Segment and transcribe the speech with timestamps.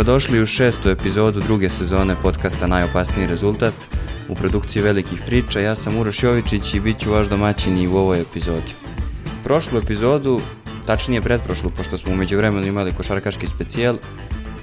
[0.00, 3.74] Dobrodošli u šestu epizodu druge sezone podcasta Najopasniji rezultat.
[4.28, 7.96] U produkciji velikih priča ja sam Uroš Jovičić i bit ću vaš domaćin i u
[7.96, 8.72] ovoj epizodi.
[9.44, 10.40] Prošlu epizodu,
[10.86, 13.96] tačnije pretprošlu, pošto smo umeđu vremenu imali košarkaški specijal,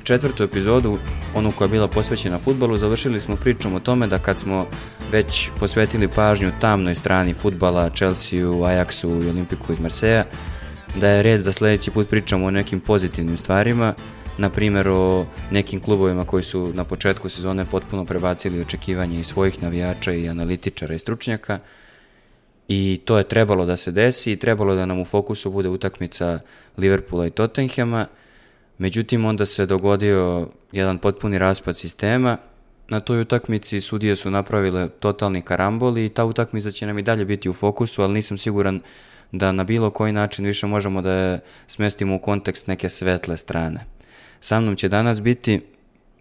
[0.03, 0.97] četvrtu epizodu,
[1.35, 4.67] onu koja je bila posvećena futbalu, završili smo pričom o tome da kad smo
[5.11, 10.25] već posvetili pažnju tamnoj strani futbala, Chelsea-u, Ajaxu i Olimpiku iz Marseja,
[10.95, 13.93] da je red da sledeći put pričamo o nekim pozitivnim stvarima,
[14.37, 19.63] na primjer o nekim klubovima koji su na početku sezone potpuno prebacili očekivanje i svojih
[19.63, 21.59] navijača i analitičara i stručnjaka.
[22.67, 26.39] I to je trebalo da se desi i trebalo da nam u fokusu bude utakmica
[26.77, 28.07] Liverpoola i Tottenhama,
[28.77, 32.37] međutim onda se dogodio jedan potpuni raspad sistema,
[32.89, 37.25] na toj utakmici sudije su napravile totalni karambol i ta utakmica će nam i dalje
[37.25, 38.81] biti u fokusu, ali nisam siguran
[39.31, 43.96] da na bilo koji način više možemo da je smestimo u kontekst neke svetle strane.
[44.39, 45.61] Sa mnom će danas biti,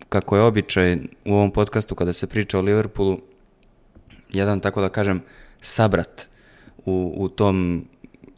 [0.09, 3.19] kako je običaj u ovom podcastu kada se priča o Liverpoolu,
[4.33, 5.23] jedan, tako da kažem,
[5.61, 6.29] sabrat
[6.85, 7.85] u, u tom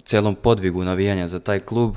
[0.04, 1.96] celom podvigu navijanja za taj klub,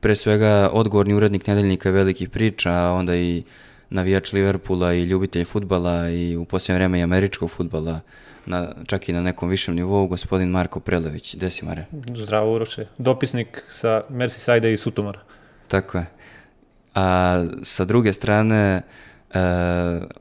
[0.00, 3.42] pre svega odgovorni urednik nedeljnika velikih priča, a onda i
[3.90, 8.00] navijač Liverpoola i ljubitelj futbala i u posljednje vreme i američkog futbala,
[8.46, 11.36] na, čak i na nekom višem nivou, gospodin Marko Prelević.
[11.36, 11.84] Gde si, Mare?
[12.14, 12.86] Zdravo, Uroše.
[12.98, 15.20] Dopisnik sa Merseyside i Sutomora.
[15.68, 16.06] Tako je.
[16.98, 18.82] A sa druge strane,
[19.30, 19.40] e,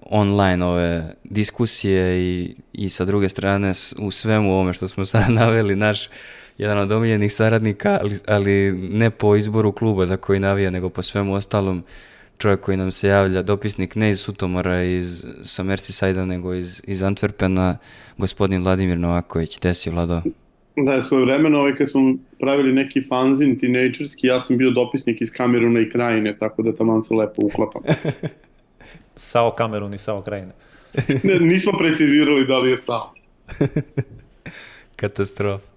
[0.01, 5.75] online ove diskusije i, i sa druge strane u svemu ovome što smo sad naveli,
[5.75, 6.09] naš
[6.57, 11.01] jedan od omiljenih saradnika, ali, ali ne po izboru kluba za koji navija, nego po
[11.01, 11.83] svemu ostalom,
[12.37, 17.01] čovjek koji nam se javlja, dopisnik ne iz Sutomora, iz, sa Merseyside-a, nego iz, iz
[17.01, 17.75] Antwerpena,
[18.17, 19.59] gospodin Vladimir Novaković.
[19.59, 20.21] Gde si, Vlado?
[20.85, 25.31] Da, svoje vremeno, ovaj, kad smo pravili neki fanzin tinejdžerski, ja sam bio dopisnik iz
[25.31, 27.81] Kameruna i Krajine, tako da tamo se lepo uklapam.
[29.15, 30.51] sao Kamerun i Sao Krajine.
[31.23, 33.13] ne, nismo precizirali da li je Sao.
[34.95, 35.67] Katastrofa.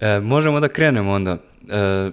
[0.00, 1.38] E, možemo da krenemo onda.
[1.70, 2.10] E,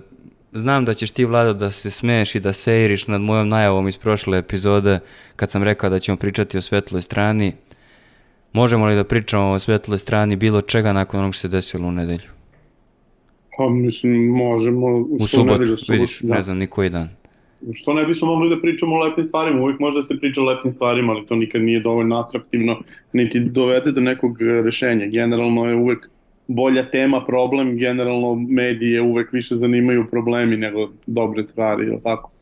[0.51, 3.97] znam da ćeš ti, Vlado, da se smeješ i da seiriš nad mojom najavom iz
[3.97, 4.99] prošle epizode,
[5.35, 7.53] kad sam rekao da ćemo pričati o svetloj strani.
[8.53, 11.91] Možemo li da pričamo o svetloj strani bilo čega nakon onog što se desilo u
[11.91, 12.29] nedelju?
[13.57, 14.87] Pa mislim, možemo.
[14.97, 16.35] U subotu, nedelju, subotu, vidiš, da.
[16.35, 17.09] ne znam, ni koji dan.
[17.73, 19.61] Što ne bismo mogli da pričamo o lepim stvarima?
[19.61, 22.81] Uvijek može da se priča o lepim stvarima, ali to nikad nije dovoljno atraktivno,
[23.13, 25.05] niti dovede do nekog rešenja.
[25.05, 26.09] Generalno je uvek
[26.47, 32.32] bolja tema problem, generalno medije uvek više zanimaju problemi nego dobre stvari, ili tako?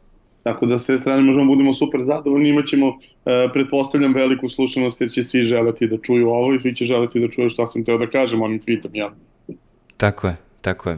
[0.43, 2.87] Tako da s te strane možemo budemo super zadovoljni, imaćemo,
[3.25, 7.19] e, pretpostavljam, veliku slušanost jer će svi želeti da čuju ovo i svi će želeti
[7.19, 9.11] da čuju šta sam teo da kažem onim tweetom, ja.
[9.97, 10.97] Tako je, tako je.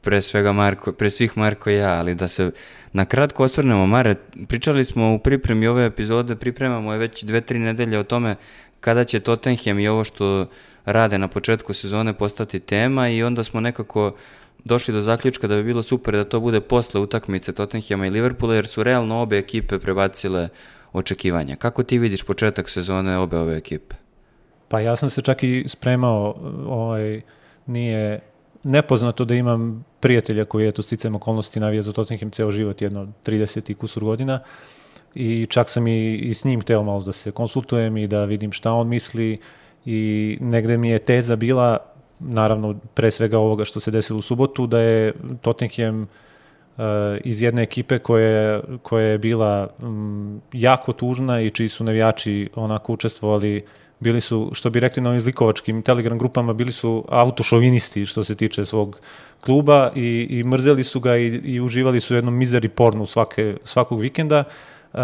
[0.00, 2.50] Pre svega Marko, pre svih Marko i ja, ali da se
[2.92, 4.14] na kratko osvrnemo, Mare,
[4.48, 8.36] pričali smo u pripremi ove epizode, pripremamo je već dve, tri nedelje o tome
[8.80, 10.46] kada će Tottenham i ovo što
[10.84, 14.12] rade na početku sezone postati tema i onda smo nekako
[14.64, 18.54] došli do zaključka da bi bilo super da to bude posle utakmice Tottenhama i Liverpoola,
[18.54, 20.48] jer su realno obe ekipe prebacile
[20.92, 21.56] očekivanja.
[21.56, 23.96] Kako ti vidiš početak sezone obe ove ekipe?
[24.68, 26.34] Pa ja sam se čak i spremao,
[26.66, 27.20] ovaj,
[27.66, 28.20] nije
[28.62, 33.08] nepoznato da imam prijatelja koji je to sticajem okolnosti navija za Tottenham ceo život, jedno
[33.26, 34.40] 30 i kusur godina
[35.14, 38.52] i čak sam i, i s njim teo malo da se konsultujem i da vidim
[38.52, 39.38] šta on misli
[39.84, 41.78] i negde mi je teza bila
[42.20, 46.84] naravno pre svega ovoga što se desilo u subotu, da je Tottenham uh,
[47.24, 52.92] iz jedne ekipe koja, koja je bila um, jako tužna i čiji su navijači onako
[52.92, 53.64] učestvovali
[54.00, 58.34] bili su, što bi rekli na ovim zlikovačkim telegram grupama, bili su autošovinisti što se
[58.34, 59.00] tiče svog
[59.40, 63.56] kluba i, i mrzeli su ga i, i uživali su u jednom mizeri pornu svake,
[63.64, 64.44] svakog vikenda.
[64.92, 65.00] Uh,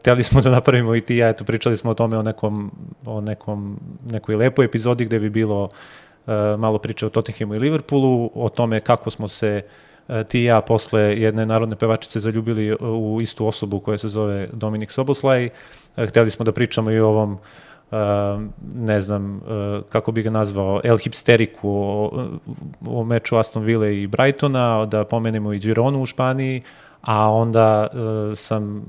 [0.00, 2.70] hteli smo da napravimo i ti ja, eto, pričali smo o tome o nekom,
[3.06, 5.68] o nekom, nekoj lepoj epizodi gde bi bilo
[6.13, 6.13] E,
[6.58, 9.62] malo priče o Tottenhamu i Liverpoolu, o tome kako smo se
[10.08, 14.48] e, ti i ja posle jedne narodne pevačice zaljubili u istu osobu koja se zove
[14.52, 15.44] Dominik Soboslaj.
[15.44, 15.50] E,
[16.06, 17.38] hteli smo da pričamo i o ovom
[18.74, 19.40] ne znam
[19.88, 22.28] kako bi ga nazvao, El Hipsteriku o,
[22.86, 26.62] o meču Aston Ville i Brightona, da pomenemo i Gironu u Španiji,
[27.04, 28.84] a onda uh, sam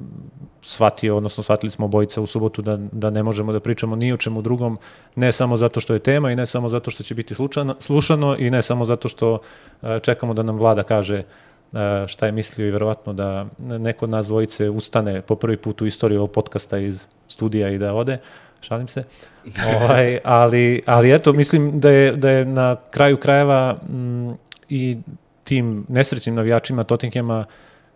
[0.62, 4.18] shvatio, odnosno shvatili smo obojica u subotu da, da ne možemo da pričamo ni o
[4.18, 4.78] čemu drugom,
[5.16, 8.36] ne samo zato što je tema i ne samo zato što će biti slučano, slušano
[8.40, 11.24] i ne samo zato što uh, čekamo da nam vlada kaže
[11.72, 15.82] uh, šta je mislio i verovatno da neko od nas dvojice ustane po prvi put
[15.82, 18.18] u istoriji ovog podcasta iz studija i da ode,
[18.62, 19.04] šalim se.
[19.76, 24.36] ovaj, ali, ali eto, mislim da je, da je na kraju krajeva m,
[24.70, 24.98] i
[25.44, 27.46] tim nesrećnim navijačima Tottenhema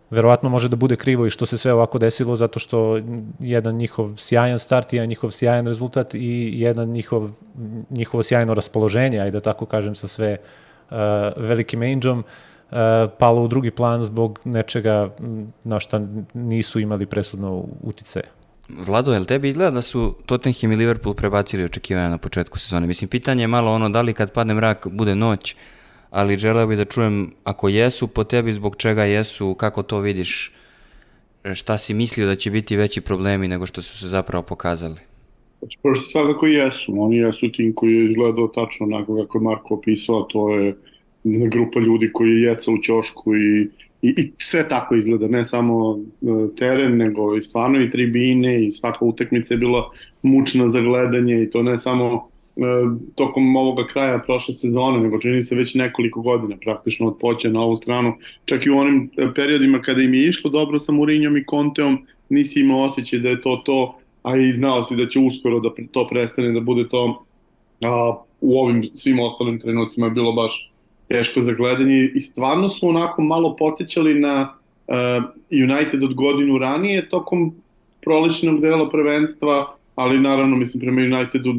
[0.10, 3.00] verovatno može da bude krivo i što se sve ovako desilo zato što
[3.40, 7.30] jedan njihov sjajan start, jedan njihov sjajan rezultat i jedan njihov,
[7.90, 10.98] njihovo sjajno raspoloženje, ajde da tako kažem, sa sve uh,
[11.38, 12.78] velikim angeom, uh,
[13.20, 15.10] palo u drugi plan zbog nečega
[15.64, 16.02] na šta
[16.34, 18.22] nisu imali presudno utice.
[18.70, 22.88] Vlado, jel tebi izgleda da su Tottenham i Liverpool prebacili očekivanja na početku sezone?
[22.88, 25.56] Mislim, pitanje je malo ono da li kad padne mrak bude noć,
[26.12, 30.52] ali želeo bih da čujem ako jesu po tebi, zbog čega jesu, kako to vidiš,
[31.54, 34.96] šta si mislio da će biti veći problemi nego što su se zapravo pokazali?
[35.60, 35.78] Znači,
[36.12, 36.94] svakako jesu.
[36.98, 40.76] Oni jesu tim koji je izgledao tačno onako kako je Marko opisao, to je
[41.24, 43.70] grupa ljudi koji je jeca u ćošku i,
[44.02, 46.26] i, i sve tako izgleda, ne samo e,
[46.56, 49.92] teren, nego i stvarno i tribine i svaka utakmica je bila
[50.22, 52.30] mučna za gledanje i to ne samo
[53.16, 57.62] tokom ovoga kraja prošle sezone, nego čini se već nekoliko godina praktično od poća na
[57.62, 58.14] ovu stranu.
[58.46, 61.98] Čak i u onim e, periodima kada im je išlo dobro sa Mourinhom i Conteom,
[62.30, 65.70] nisi imao osjećaj da je to to, a i znao si da će uskoro da
[65.92, 67.26] to prestane da bude to.
[67.82, 70.72] A, u ovim svim ostalim trenucima je bilo baš
[71.08, 74.54] teško za gledanje i stvarno su onako malo potećali na
[74.88, 74.96] uh,
[75.52, 77.54] United od godinu ranije tokom
[78.02, 81.54] prolećnog dela prvenstva, ali naravno mislim prema Unitedu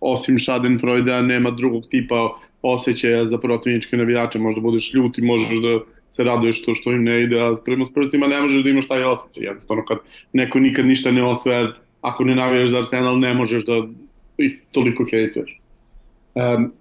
[0.00, 5.80] osim Schadenfreuda nema drugog tipa osjećaja za protivničke navijače, možda budeš ljut i možeš da
[6.08, 9.04] se raduješ to što im ne ide, a prema Spursima ne možeš da imaš taj
[9.04, 9.98] osjećaj, jednostavno kad
[10.32, 13.86] neko nikad ništa ne osvaja, ako ne navijaš za Arsenal ne možeš da
[14.38, 15.60] ih toliko hejtuješ.
[16.34, 16.72] Um,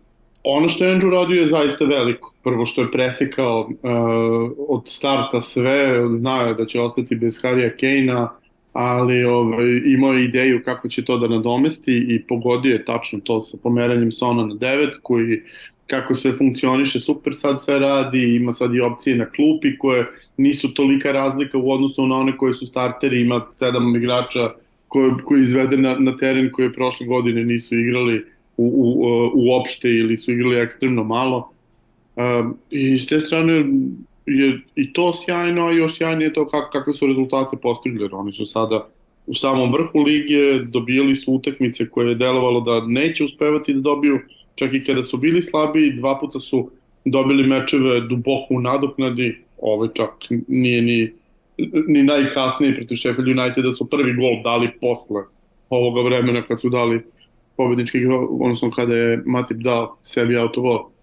[0.44, 2.34] ono što je Andrew radio je zaista veliko.
[2.44, 7.76] Prvo što je presekao uh, od starta sve, znao je da će ostati bez Harija
[7.78, 8.30] Kejna,
[8.76, 13.42] ali ovaj, imao je ideju kako će to da nadomesti i pogodio je tačno to
[13.42, 15.42] sa pomeranjem Sona na 9 koji
[15.88, 20.06] kako sve funkcioniše, super sad sve radi, ima sad i opcije na klupi koje
[20.38, 24.52] nisu tolika razlika u odnosu na one koje su starteri, ima sedam igrača
[24.88, 28.26] koje, koji izvede na, na teren koje prošle godine nisu igrali
[28.58, 31.52] u, u, uopšte ili su igrali ekstremno malo.
[32.16, 33.66] Um, I s te strane
[34.26, 38.10] je i to sjajno, a još sjajnije to kak, kakve su rezultate postigli.
[38.12, 38.88] Oni su sada
[39.28, 44.20] u samom vrhu lige, dobijali su utakmice koje je delovalo da neće uspevati da dobiju,
[44.56, 46.72] čak i kada su bili slabi, dva puta su
[47.06, 50.10] dobili mečeve duboko u nadoknadi, ovaj čak
[50.48, 51.12] nije ni,
[51.88, 55.24] ni najkasnije protiv Sheffield Uniteda su prvi gol dali posle
[55.70, 57.02] ovoga vremena kad su dali
[57.58, 58.06] pobednički,
[58.40, 60.95] odnosno kada je Matip dao sebi autovol.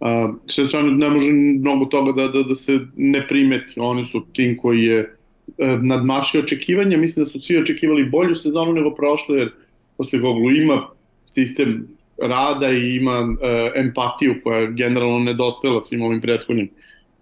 [0.00, 3.74] A, sve strane ne može mnogo toga da, da, da se ne primeti.
[3.76, 4.98] Oni su tim koji je
[5.58, 6.96] e, nadmašio očekivanja.
[6.96, 9.52] Mislim da su svi očekivali bolju sezonu nego prošle, jer
[9.96, 10.86] posle Goglu ima
[11.24, 11.86] sistem
[12.22, 16.68] rada i ima e, empatiju koja je generalno nedostajala svim ovim prethodnim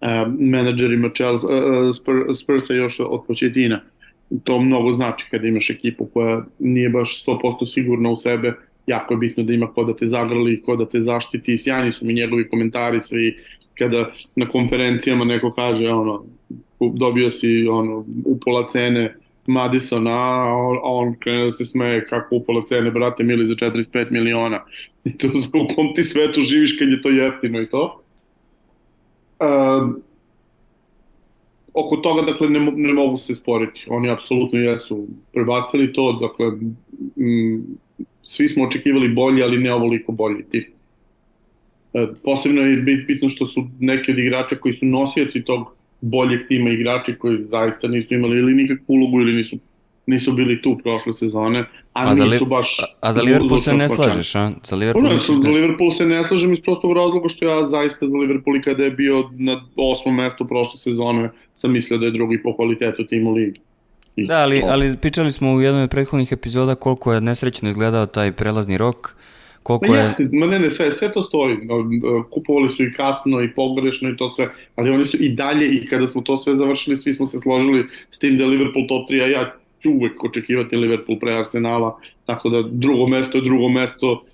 [0.00, 3.81] e, menadžerima Chelsea, e, Spur, Spursa još od početina.
[4.44, 8.55] To mnogo znači kada imaš ekipu koja nije baš 100% sigurna u sebe,
[8.86, 11.58] jako je bitno da ima ko da te zagrali, ko da te zaštiti.
[11.58, 13.36] Sjajni su mi njegovi komentari svi
[13.78, 16.25] kada na konferencijama neko kaže ono
[16.80, 19.14] dobio si ono u pola cene
[19.47, 24.11] Madison, a on krene da se smeje kako u pola cene, brate mili, za 45
[24.11, 24.64] miliona.
[25.04, 28.00] I to za u kom ti svetu živiš kad je to jeftino i to.
[29.40, 29.90] Uh,
[31.75, 33.87] oko toga, dakle, ne, ne mogu se sporiti.
[33.88, 36.47] Oni apsolutno jesu prebacili to, dakle,
[37.16, 37.64] m,
[38.25, 40.69] svi smo očekivali bolji, ali ne ovoliko bolji tip.
[41.95, 46.71] E, posebno je bitno što su neki od igrača koji su nosioci tog boljeg tima
[46.71, 49.59] igrači koji zaista nisu imali ili nikakvu ulogu ili nisu
[50.07, 52.78] nisu bili tu prošle sezone, a, a nisu baš...
[52.81, 54.50] A, a za Liverpool se ne slažeš, a?
[54.64, 58.16] Za Liverpool, ne, za Liverpool se ne slažem iz prostog razloga što ja zaista za
[58.16, 62.57] Liverpool kada je bio na osmom mestu prošle sezone sam mislio da je drugi po
[62.57, 63.61] kvalitetu tim u ligi.
[64.16, 68.33] Da, ali, ali pričali smo u jednoj od prethodnih epizoda koliko je nesrećno izgledao taj
[68.33, 69.14] prelazni rok,
[69.62, 70.02] koliko ma je...
[70.02, 71.56] Jeste, ma ne, ne, sve, sve to stoji.
[72.30, 75.87] Kupovali su i kasno i pogrešno i to sve, ali oni su i dalje i
[75.87, 79.23] kada smo to sve završili, svi smo se složili s tim da Liverpool top 3,
[79.23, 84.25] a ja ću uvek očekivati Liverpool pre Arsenala, tako da drugo mesto je drugo mesto,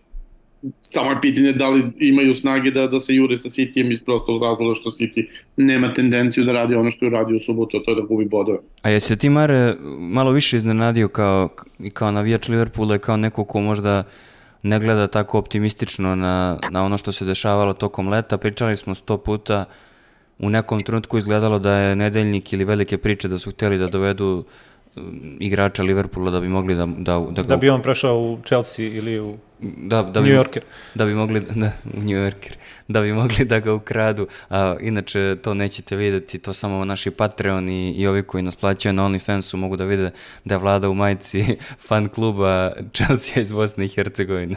[0.80, 4.42] samo je pitanje da li imaju snage da, da se jure sa Cityjem iz prostog
[4.42, 5.26] razloga što City
[5.56, 8.24] nema tendenciju da radi ono što je radio u subotu, a to je da gubi
[8.24, 8.58] bodove.
[8.82, 11.48] A je se ti Mare malo više iznenadio kao,
[11.92, 14.02] kao navijač Liverpoola i kao neko ko možda
[14.62, 18.38] ne gleda tako optimistično na, na ono što se dešavalo tokom leta.
[18.38, 19.64] Pričali smo sto puta,
[20.38, 24.44] u nekom trenutku izgledalo da je nedeljnik ili velike priče da su hteli da dovedu
[25.40, 29.20] igrača Liverpoola da bi mogli da, da, da, da bi on prešao u Chelsea ili
[29.20, 30.62] u da, da New bi, Yorker.
[30.94, 32.56] Da bi mogli, da, u New Yorker,
[32.88, 34.26] da bi mogli da ga ukradu.
[34.50, 39.04] A, inače, to nećete videti, to samo naši Patreoni i ovi koji nas plaćaju na
[39.04, 40.10] OnlyFansu mogu da vide
[40.44, 41.44] da je vlada u majici
[41.88, 44.56] fan kluba Chelsea iz Bosne i Hercegovine.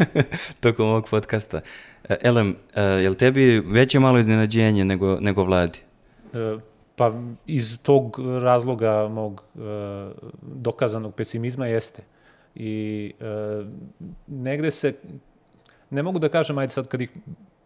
[0.60, 1.60] Tokom ovog podcasta.
[2.08, 5.78] E, Elem, e, je li tebi veće malo iznenađenje nego, nego vladi?
[6.34, 6.58] E,
[6.96, 7.12] pa
[7.46, 9.44] iz tog razloga mog
[10.42, 12.02] dokazanog pesimizma jeste
[12.54, 13.64] i e,
[14.26, 14.94] negde se,
[15.90, 17.10] ne mogu da kažem, ajde sad kad ih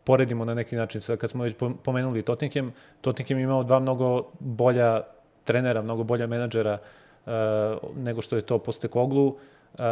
[0.04, 5.02] poredimo na neki način, sad kad smo već pomenuli Tottenham, Tottenham imao dva mnogo bolja
[5.44, 7.30] trenera, mnogo bolja menadžera e,
[7.96, 9.36] nego što je to poste Koglu,
[9.78, 9.82] e,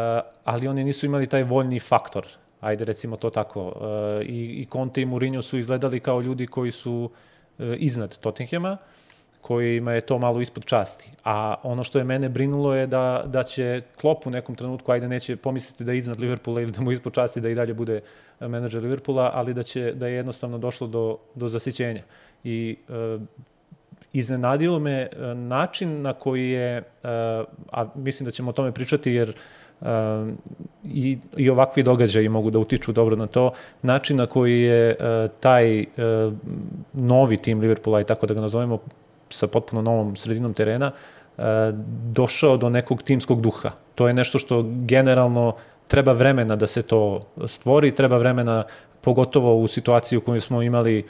[0.43, 2.25] ali oni nisu imali taj voljni faktor,
[2.61, 3.73] ajde recimo to tako.
[3.81, 7.09] E, I, i Conte i Mourinho su izgledali kao ljudi koji su
[7.59, 8.77] e, iznad Tottenhama,
[9.47, 11.11] kojima je to malo ispod časti.
[11.23, 15.07] A ono što je mene brinulo je da, da će Klopp u nekom trenutku, ajde
[15.07, 18.01] neće pomisliti da je iznad Liverpoola ili da mu ispod časti da i dalje bude
[18.39, 22.03] menadžer Liverpoola, ali da, će, da je jednostavno došlo do, do zasićenja.
[22.43, 23.17] I e,
[24.13, 26.83] iznenadilo me e, način na koji je, e,
[27.71, 29.33] a mislim da ćemo o tome pričati jer
[29.81, 29.87] Uh,
[30.83, 33.51] i, i ovakvi događaji mogu da utiču dobro na to,
[33.81, 34.95] način na koji je
[35.39, 35.85] taj
[36.93, 38.79] novi tim Liverpoola i tako da ga nazovemo
[39.29, 41.41] sa potpuno novom sredinom terena, e,
[42.13, 43.71] došao do nekog timskog duha.
[43.95, 45.55] To je nešto što generalno
[45.87, 48.63] treba vremena da se to stvori, treba vremena
[49.01, 51.03] pogotovo u situaciji u kojoj smo imali e,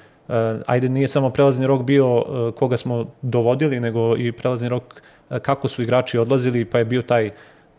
[0.65, 5.01] ajde nije samo prelazni rok bio e, koga smo dovodili, nego i prelazni rok
[5.41, 7.31] kako su igrači odlazili, pa je bio taj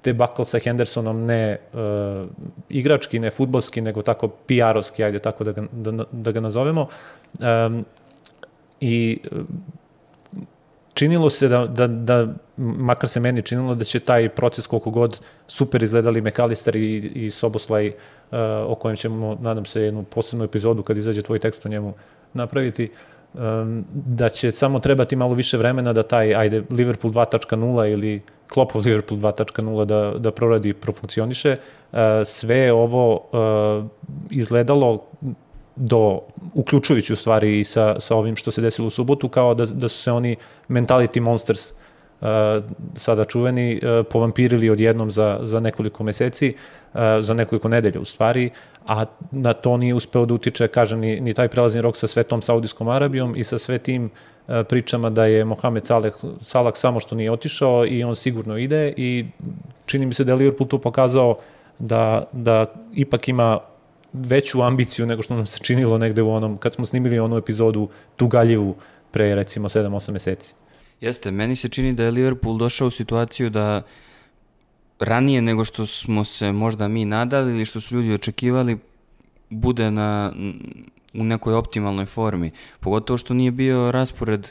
[0.04, 2.28] debakl sa Hendersonom ne uh,
[2.68, 6.88] igrački, ne futbolski, nego tako PR-ovski, ajde tako da ga, da, da ga nazovemo.
[7.40, 7.85] Um,
[8.80, 9.18] I
[10.98, 12.26] činilo se da, da, da,
[12.56, 17.30] makar se meni činilo da će taj proces koliko god super izgledali McAllister i, i
[17.30, 17.94] Soboslaj, uh,
[18.66, 21.94] o kojem ćemo, nadam se, jednu posebnu epizodu kad izađe tvoj tekst o njemu
[22.34, 22.90] napraviti,
[23.34, 28.82] um, da će samo trebati malo više vremena da taj, ajde, Liverpool 2.0 ili Kloppov
[28.82, 31.56] Liverpool 2.0 da, da proradi i profunkcioniše.
[31.92, 35.04] Uh, sve ovo uh, izgledalo
[35.78, 36.20] do,
[36.54, 39.88] uključujući u stvari i sa, sa ovim što se desilo u subotu, kao da, da
[39.88, 40.37] su se oni
[40.68, 42.28] mentality monsters uh,
[42.94, 46.54] sada čuveni, uh, povampirili odjednom za, za nekoliko meseci,
[46.94, 48.50] uh, za nekoliko nedelja u stvari,
[48.87, 52.42] a na to nije uspeo da utiče, kažem, ni, ni taj prelazni rok sa svetom
[52.42, 57.14] Saudijskom Arabijom i sa sve tim uh, pričama da je Mohamed Salah, Salah samo što
[57.14, 59.26] nije otišao i on sigurno ide i
[59.87, 61.38] čini mi se da je Liverpool tu pokazao
[61.78, 63.58] da, da ipak ima
[64.12, 67.88] veću ambiciju nego što nam se činilo negde u onom, kad smo snimili onu epizodu
[68.16, 68.76] Tugaljivu
[69.10, 70.54] pre recimo 7-8 meseci.
[71.00, 73.82] Jeste, meni se čini da je Liverpool došao u situaciju da
[75.00, 78.78] ranije nego što smo se možda mi nadali ili što su ljudi očekivali
[79.50, 80.32] bude na,
[81.14, 82.50] u nekoj optimalnoj formi.
[82.80, 84.50] Pogotovo što nije bio raspored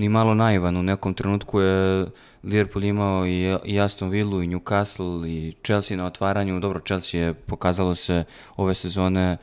[0.00, 0.76] ni malo naivan.
[0.76, 2.06] U nekom trenutku je
[2.42, 6.60] Liverpool imao i, i Aston Villa i Newcastle i Chelsea na otvaranju.
[6.60, 8.24] Dobro, Chelsea je pokazalo se
[8.56, 9.36] ove sezone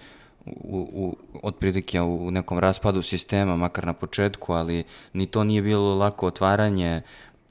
[0.46, 4.84] u, u, otprilike u nekom raspadu sistema, makar na početku, ali
[5.14, 7.02] ni to nije bilo lako otvaranje,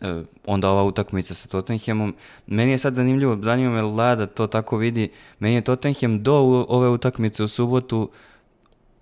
[0.01, 2.15] e, onda ova utakmica sa Tottenhamom.
[2.47, 5.09] Meni je sad zanimljivo, zanima me Lada to tako vidi,
[5.39, 6.35] meni je Tottenham do
[6.69, 8.11] ove utakmice u subotu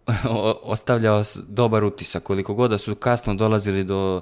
[0.63, 4.21] ostavljao dobar utisak, koliko god da su kasno dolazili do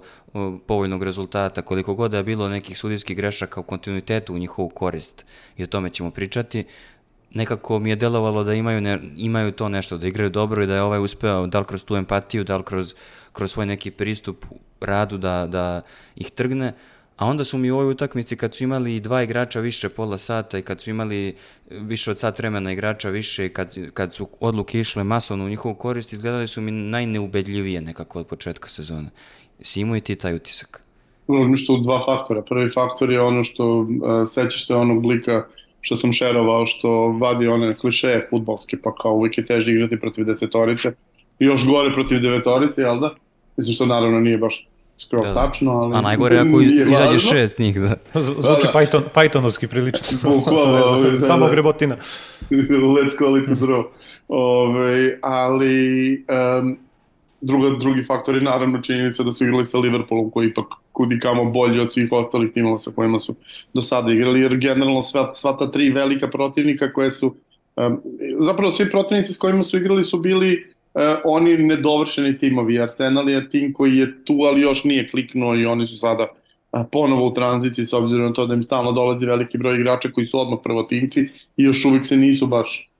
[0.66, 5.24] povoljnog rezultata, koliko god da je bilo nekih sudijskih grešaka u kontinuitetu u njihovu korist
[5.56, 6.64] i o tome ćemo pričati,
[7.34, 10.74] nekako mi je delovalo da imaju, ne, imaju to nešto, da igraju dobro i da
[10.74, 12.94] je ovaj uspeo, da li kroz tu empatiju, da li kroz,
[13.32, 14.44] kroz svoj neki pristup
[14.80, 15.82] radu da, da
[16.16, 16.72] ih trgne,
[17.22, 20.58] A onda su mi u ovoj utakmici kad su imali dva igrača više pola sata
[20.58, 21.36] i kad su imali
[21.70, 26.12] više od sat vremena igrača više kad, kad su odluke išle masovno u njihovu korist,
[26.12, 29.10] izgledali su mi najneubedljivije nekako od početka sezone.
[29.60, 30.82] Si imao i ti taj utisak?
[31.56, 32.42] Što dva faktora.
[32.42, 33.86] Prvi faktor je ono što uh,
[34.30, 35.46] sećaš se onog lika
[35.80, 40.24] što sam šerovao, što vadi one klišeje futbalske, pa kao uvijek je teže igrati protiv
[40.24, 40.92] desetorice
[41.38, 43.14] i još gore protiv devetorice, jel da?
[43.56, 44.66] Mislim što naravno nije baš
[44.98, 45.34] skroz da, da.
[45.34, 45.96] tačno, ali...
[45.96, 47.96] A najgore ako izađe šest njih, da.
[48.20, 48.78] Zvuči da, da.
[48.78, 50.18] Python, Pythonovski prilično.
[50.36, 50.84] Bukvalno.
[50.84, 51.96] Ovaj, samo da, grebotina.
[52.96, 53.84] Let's call it a draw.
[54.28, 56.24] Ove, ali
[56.60, 56.78] um,
[57.40, 61.44] druga, drugi faktor je naravno činjenica da su igrali sa Liverpoolom koji ipak kudi kamo
[61.44, 63.34] bolji od svih ostalih timova sa kojima su
[63.74, 67.34] do sada igrali, jer generalno sva, sva ta tri velika protivnika koje su
[67.76, 68.00] um,
[68.38, 70.71] zapravo svi protivnici s kojima su igrali su bili
[71.24, 72.80] oni nedovršeni timovi.
[72.80, 76.26] Arsenal je tim koji je tu, ali još nije kliknuo i oni su sada
[76.92, 80.26] ponovo u tranziciji s obzirom na to da im stalno dolazi veliki broj igrača koji
[80.26, 81.20] su odmah prvotimci
[81.56, 82.90] i još uvijek se nisu baš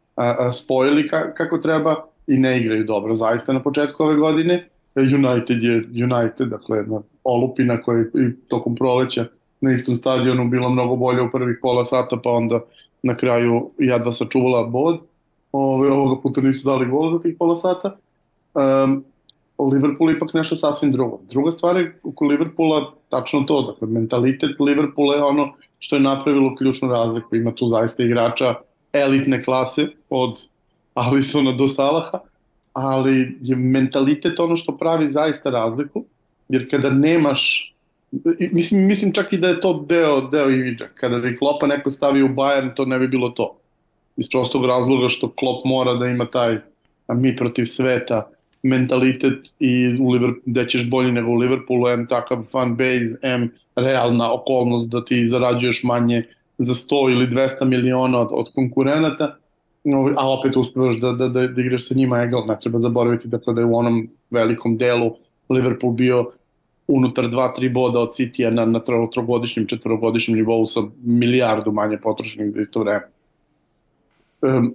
[0.53, 1.97] spojili kako treba
[2.27, 4.69] i ne igraju dobro zaista na početku ove godine.
[4.97, 9.27] United je United, dakle jedna olupina koja je i tokom proleća
[9.61, 12.61] na istom stadionu bila mnogo bolje u prvih pola sata, pa onda
[13.03, 15.01] na kraju jedva sačuvala bod.
[15.53, 17.97] Ove, ovoga puta nisu dali gol za tih pola sata.
[18.55, 19.05] Um,
[19.59, 21.21] Liverpool ipak nešto sasvim drugo.
[21.31, 26.55] Druga stvar je oko Liverpoola tačno to, dakle mentalitet Liverpoola je ono što je napravilo
[26.57, 27.37] ključnu razliku.
[27.37, 28.55] Ima tu zaista igrača
[28.93, 30.41] elitne klase od
[30.95, 32.19] Alisona do Salaha,
[32.73, 36.05] ali je mentalitet ono što pravi zaista razliku,
[36.49, 37.73] jer kada nemaš
[38.53, 40.89] mislim, mislim čak i da je to deo, deo imidža.
[40.95, 43.57] Kada bi Klopa neko stavi u Bayern, to ne bi bilo to.
[44.17, 46.59] Iz prostog razloga što Klop mora da ima taj
[47.09, 48.29] mi protiv sveta
[48.63, 53.51] mentalitet i u Liverpool, da ćeš bolji nego u Liverpoolu, M takav fan base, M
[53.77, 56.25] realna okolnost da ti zarađuješ manje
[56.59, 59.37] za 100 ili 200 miliona od, od konkurenata,
[60.17, 63.55] a opet uspevaš da, da, da, da igraš sa njima egal, ne treba zaboraviti dakle,
[63.55, 65.17] da je u onom velikom delu
[65.49, 66.31] Liverpool bio
[66.89, 68.81] unutar 2-3 boda od City-a na, na
[69.13, 73.07] trogodišnjem, četvorogodišnjem nivou sa milijardu manje potrošenih za isto vreme.
[74.43, 74.75] Um,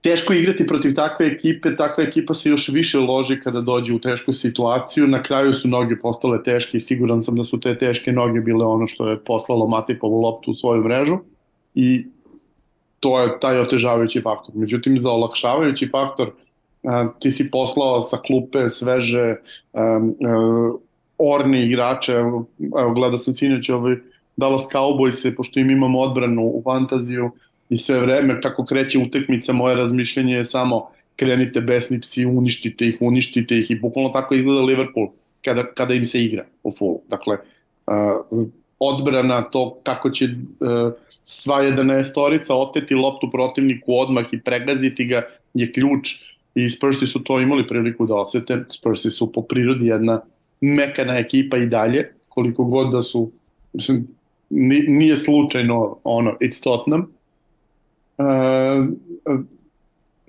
[0.00, 4.32] teško igrati protiv takve ekipe, takva ekipa se još više loži kada dođe u tešku
[4.32, 8.40] situaciju, na kraju su noge postale teške i siguran sam da su te teške noge
[8.40, 11.18] bile ono što je poslalo Matipovu loptu u svoju mrežu
[11.74, 12.06] i
[13.00, 14.54] to je taj otežavajući faktor.
[14.54, 16.30] Međutim, za olakšavajući faktor
[16.82, 19.36] a, ti si poslao sa klupe sveže
[19.72, 20.72] a, a,
[21.18, 23.96] orni igrače, evo gledao sam sinoć ovaj
[24.36, 27.30] Dallas Cowboys, pošto im imamo odbranu u fantaziju,
[27.68, 32.98] i sve vreme kako kreće utekmica, moje razmišljenje je samo krenite besni psi, uništite ih,
[33.00, 35.08] uništite ih i bukvalno tako izgleda Liverpool
[35.44, 36.98] kada, kada im se igra u full.
[37.08, 37.36] Dakle,
[37.86, 38.46] uh,
[38.78, 45.22] odbrana, to kako će uh, sva jedna storica oteti loptu protivniku odmah i pregaziti ga
[45.54, 46.08] je ključ
[46.54, 48.64] i Spursi su to imali priliku da osete.
[48.68, 50.20] Spursi su po prirodi jedna
[50.60, 53.30] mekana ekipa i dalje, koliko god da su,
[53.72, 54.08] mislim,
[54.88, 57.06] nije slučajno ono, it's Tottenham,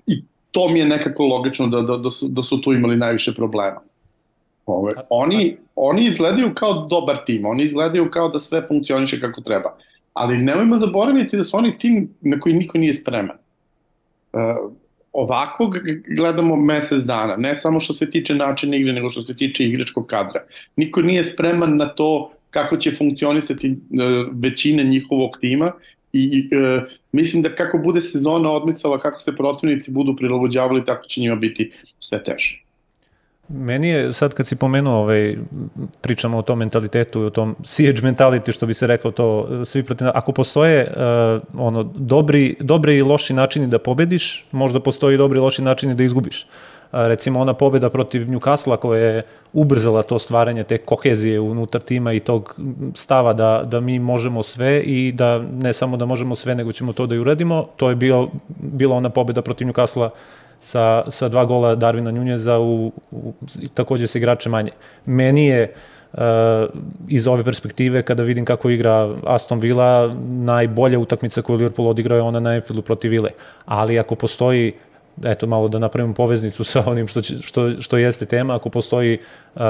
[0.06, 3.34] I to mi je nekako logično da, da, da, su, da su tu imali najviše
[3.34, 3.80] problema.
[4.66, 9.76] Ove, oni, oni izgledaju kao dobar tim, oni izgledaju kao da sve funkcioniše kako treba.
[10.12, 13.36] Ali nemojmo zaboraviti da su oni tim na koji niko nije spreman.
[14.32, 14.40] Uh,
[15.12, 15.72] ovako
[16.16, 20.06] gledamo mesec dana, ne samo što se tiče načina igre, nego što se tiče igračkog
[20.06, 20.44] kadra.
[20.76, 23.76] Niko nije spreman na to kako će funkcionisati uh,
[24.32, 25.72] većina njihovog tima
[26.14, 31.20] i e, mislim da kako bude sezona odmicala, kako se protivnici budu prilagođavali, tako će
[31.20, 32.64] njima biti sve teže.
[33.48, 35.36] Meni je sad kad si pomenuo ovaj,
[36.00, 39.82] pričamo o tom mentalitetu i o tom siege mentality što bi se reklo to svi
[39.82, 45.38] protiv ako postoje uh, ono dobri dobri i loši načini da pobediš možda postoji dobri
[45.38, 46.46] i loši načini da izgubiš
[46.94, 52.20] recimo ona pobeda protiv Newcastle koja je ubrzala to stvaranje te kohezije unutar tima i
[52.20, 52.56] tog
[52.94, 56.92] stava da, da mi možemo sve i da ne samo da možemo sve nego ćemo
[56.92, 58.28] to da i uradimo, to je bio,
[58.58, 60.10] bila ona pobeda protiv Newcastle
[60.60, 63.32] sa, sa dva gola Darvina Njunjeza u, u,
[63.74, 64.70] takođe se igrače manje.
[65.06, 65.72] Meni je
[66.12, 66.20] uh,
[67.08, 72.22] iz ove perspektive kada vidim kako igra Aston Villa najbolja utakmica koju Liverpool odigrao je
[72.22, 73.30] ona na Anfieldu protiv Ville.
[73.64, 74.72] Ali ako postoji
[75.24, 79.18] eto malo da napravimo poveznicu sa onim što, će, što, što jeste tema, ako postoji
[79.54, 79.62] uh,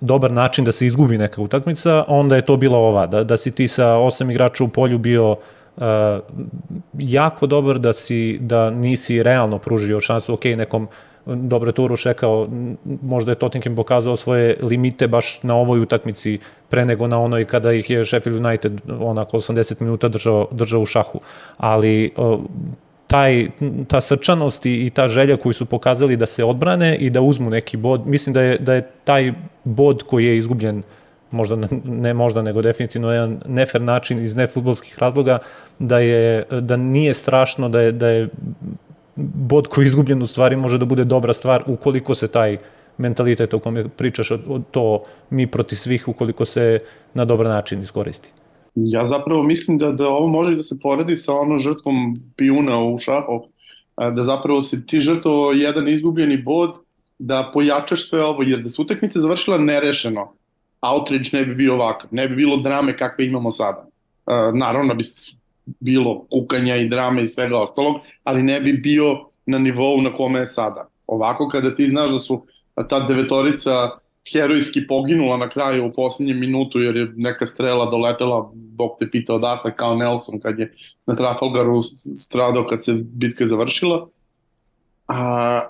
[0.00, 3.50] dobar način da se izgubi neka utakmica, onda je to bila ova, da, da si
[3.50, 5.84] ti sa osam igrača u polju bio uh,
[6.98, 10.88] jako dobar, da, si, da nisi realno pružio šansu, ok, nekom
[11.26, 12.48] dobro Uroš rekao,
[13.02, 17.72] možda je Tottenham pokazao svoje limite baš na ovoj utakmici pre nego na onoj kada
[17.72, 21.20] ih je Sheffield United onako 80 minuta držao, držao u šahu.
[21.56, 22.12] Ali
[23.06, 23.48] taj,
[23.88, 27.50] ta srčanost i, i ta želja koju su pokazali da se odbrane i da uzmu
[27.50, 29.32] neki bod, mislim da je, da je taj
[29.64, 30.82] bod koji je izgubljen
[31.30, 35.38] možda ne možda nego definitivno jedan nefer način iz nefutbolskih razloga
[35.78, 38.28] da je da nije strašno da je da je
[39.16, 42.58] bod koji je izgubljen u stvari može da bude dobra stvar ukoliko se taj
[42.98, 44.28] mentalitet o kome pričaš
[44.70, 46.78] to mi proti svih ukoliko se
[47.14, 48.30] na dobar način iskoristi.
[48.74, 52.98] Ja zapravo mislim da, da ovo može da se poredi sa ono žrtvom pijuna u
[52.98, 53.46] šahu,
[53.96, 56.70] da zapravo se ti žrtvo jedan izgubljeni bod,
[57.18, 60.32] da pojačaš sve ovo, jer da se utakmica završila nerešeno,
[60.80, 63.86] outrage ne bi bio ovakav, ne bi bilo drame kakve imamo sada.
[64.54, 65.04] Naravno bi
[65.80, 70.38] bilo kukanja i drame i svega ostalog, ali ne bi bio na nivou na kome
[70.38, 70.88] je sada.
[71.06, 72.46] Ovako kada ti znaš da su
[72.88, 73.90] ta devetorica
[74.32, 79.34] herojski poginula na kraju u poslednjem minutu jer je neka strela doletela, Bog te pita
[79.34, 80.74] odakle, kao Nelson kad je
[81.06, 81.82] na Trafalgaru
[82.16, 84.08] stradao kad se bitka završila,
[85.08, 85.60] a,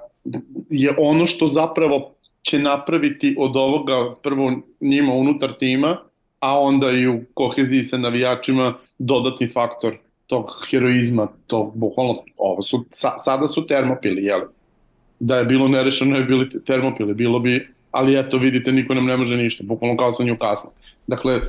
[0.70, 5.96] je ono što zapravo će napraviti od ovoga prvo njima unutar tima,
[6.40, 12.84] a onda i u koheziji sa navijačima dodatni faktor tog heroizma, to bukvalno, ovo su,
[12.90, 14.40] sa, sada su termopili, jel?
[15.20, 19.16] Da je bilo nerešeno, je bili termopili, bilo bi, ali eto, vidite, niko nam ne
[19.16, 20.70] može ništa, bukvalno kao sa Newcastle.
[21.06, 21.40] Dakle,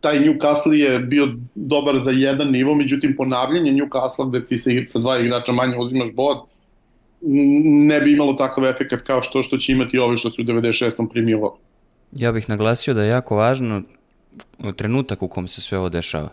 [0.00, 4.98] taj Newcastle je bio dobar za jedan nivo, međutim ponavljanje Newcastle gde ti se sa
[4.98, 6.38] dva igrača manje uzimaš bod,
[7.64, 11.08] ne bi imalo takav efekt kao što što će imati ovi što su u 96.
[11.10, 11.58] primilo.
[12.12, 13.82] Ja bih naglasio da je jako važno
[14.76, 16.28] trenutak u kom se sve ovo dešava.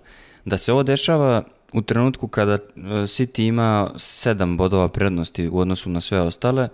[0.46, 5.90] Da se ovo dešava u trenutku kada e, City ima sedam bodova prednosti u odnosu
[5.90, 6.70] na sve ostale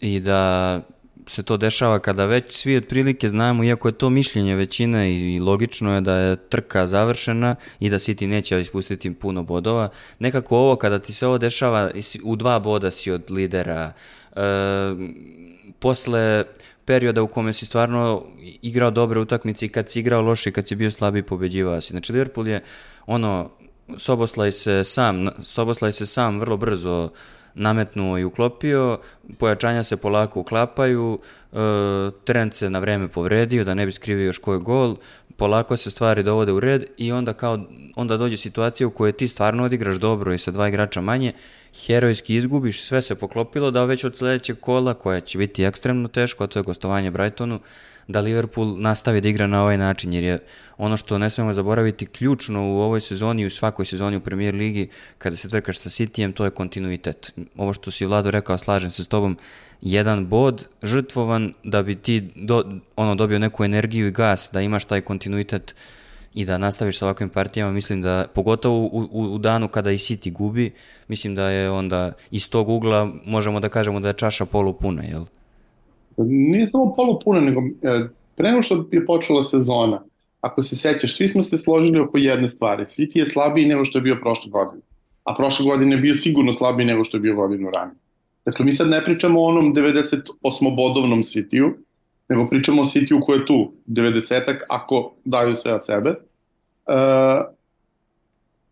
[0.00, 0.80] i da
[1.28, 5.94] se to dešava kada već svi otprilike znamo, iako je to mišljenje većine i logično
[5.94, 9.88] je da je trka završena i da City neće ispustiti puno bodova,
[10.18, 11.90] nekako ovo kada ti se ovo dešava,
[12.22, 13.92] u dva boda si od lidera,
[14.36, 14.40] e,
[15.78, 16.44] posle
[16.84, 18.24] perioda u kome si stvarno
[18.62, 21.90] igrao dobre utakmice i kad si igrao loše kad si bio slabiji pobeđivao si.
[21.90, 22.62] Znači Liverpool je
[23.06, 23.50] ono,
[23.96, 27.10] Soboslaj se sam, Soboslaj se sam vrlo brzo
[27.54, 28.98] nametnuo i uklopio,
[29.38, 31.18] pojačanja se polako uklapaju,
[31.52, 31.56] e,
[32.24, 34.96] trend se na vreme povredio da ne bi skrivio još koji gol,
[35.38, 37.58] polako se stvari dovode u red i onda kao
[37.96, 41.32] onda dođe situacija u kojoj ti stvarno odigraš dobro i sa dva igrača manje,
[41.86, 46.44] herojski izgubiš, sve se poklopilo da već od sledećeg kola, koja će biti ekstremno teško,
[46.44, 47.60] a to je gostovanje Brightonu,
[48.08, 50.38] da Liverpool nastavi da igra na ovaj način, jer je
[50.78, 54.54] ono što ne smemo zaboraviti ključno u ovoj sezoni i u svakoj sezoni u premier
[54.54, 57.32] ligi, kada se trkaš sa Cityjem, to je kontinuitet.
[57.56, 59.36] Ovo što si Vlado rekao, slažem se s tobom,
[59.82, 62.64] jedan bod žrtvovan da bi ti do,
[62.96, 65.74] ono dobio neku energiju i gas, da imaš taj kontinuitet
[66.34, 69.98] i da nastaviš sa ovakvim partijama, mislim da, pogotovo u, u, u danu kada i
[69.98, 70.70] City gubi,
[71.08, 75.24] mislim da je onda iz tog ugla možemo da kažemo da je čaša polupuna, jel?
[76.16, 80.02] Nije samo polupuna, nego e, pre nego što je počela sezona,
[80.40, 82.84] ako se sećaš, svi smo se složili oko jedne stvari.
[82.84, 84.82] City je slabiji nego što je bio prošle godine.
[85.24, 87.96] A prošle godine je bio sigurno slabiji nego što je bio godinu ranije.
[88.48, 91.68] Dakle, mi sad ne pričamo o onom 98-bodovnom City-u,
[92.28, 96.10] nego pričamo o City-u koji je tu 90-ak ako daju sve od sebe.
[96.10, 96.94] Uh,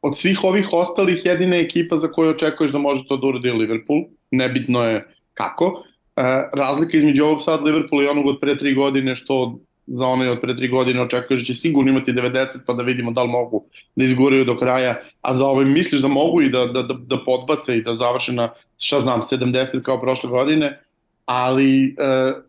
[0.03, 4.05] od svih ovih ostalih jedina ekipa za koju očekuješ da može to da uradi Liverpool,
[4.31, 5.67] nebitno je kako.
[5.67, 10.29] Uh, razlika između ovog sad Liverpoola i onog od pre tri godine što za onaj
[10.29, 13.29] od pre tri godine očekuješ da će sigurno imati 90 pa da vidimo da li
[13.29, 13.65] mogu
[13.97, 17.25] da izguraju do kraja, a za ovaj misliš da mogu i da, da, da, da
[17.25, 20.81] podbace i da završe na, šta znam, 70 kao prošle godine,
[21.27, 21.95] ali e,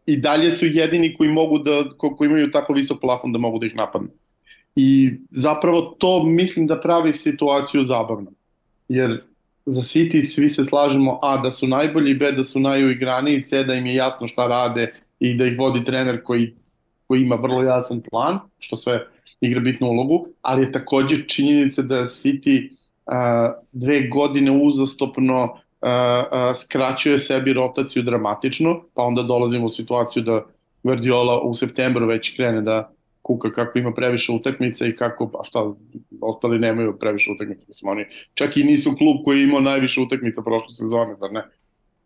[0.05, 3.59] i dalje su jedini koji mogu da, ko, koji imaju tako visok plafon da mogu
[3.59, 4.09] da ih napadnu.
[4.75, 8.35] I zapravo to mislim da pravi situaciju zabavnom.
[8.89, 9.23] Jer
[9.65, 13.73] za City svi se slažemo A da su najbolji, B da su najuigraniji, C da
[13.73, 16.53] im je jasno šta rade i da ih vodi trener koji
[17.07, 19.07] koji ima vrlo jasan plan, što sve
[19.41, 23.13] igra bitnu ulogu, ali je takođe činjenica da City uh,
[23.71, 30.45] dve godine uzastopno uh, uh, skraćuje sebi rotaciju dramatično, pa onda dolazimo u situaciju da
[30.83, 32.91] Guardiola u septembru već krene da
[33.21, 35.73] kuka kako ima previše utakmica i kako, pa šta,
[36.21, 40.41] ostali nemaju previše utakmica, mislim, oni čak i nisu klub koji je imao najviše utakmica
[40.41, 41.43] prošle sezone, da ne?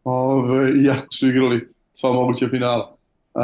[0.04, 2.96] Ove, iako su igrali sva moguća finala.
[3.34, 3.42] Uh,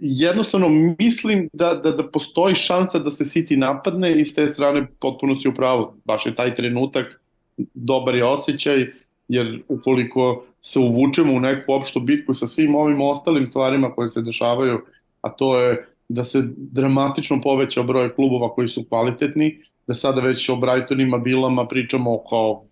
[0.00, 4.86] jednostavno mislim da, da, da postoji šansa da se City napadne i s te strane
[5.00, 5.96] potpuno si upravo.
[6.04, 7.20] Baš je taj trenutak
[7.74, 8.86] dobar je osjećaj,
[9.28, 14.22] jer ukoliko se uvučemo u neku opštu bitku sa svim ovim ostalim stvarima koje se
[14.22, 14.80] dešavaju,
[15.20, 20.48] a to je da se dramatično poveća broj klubova koji su kvalitetni, da sada već
[20.48, 22.64] o Brightonima, Vilama pričamo kao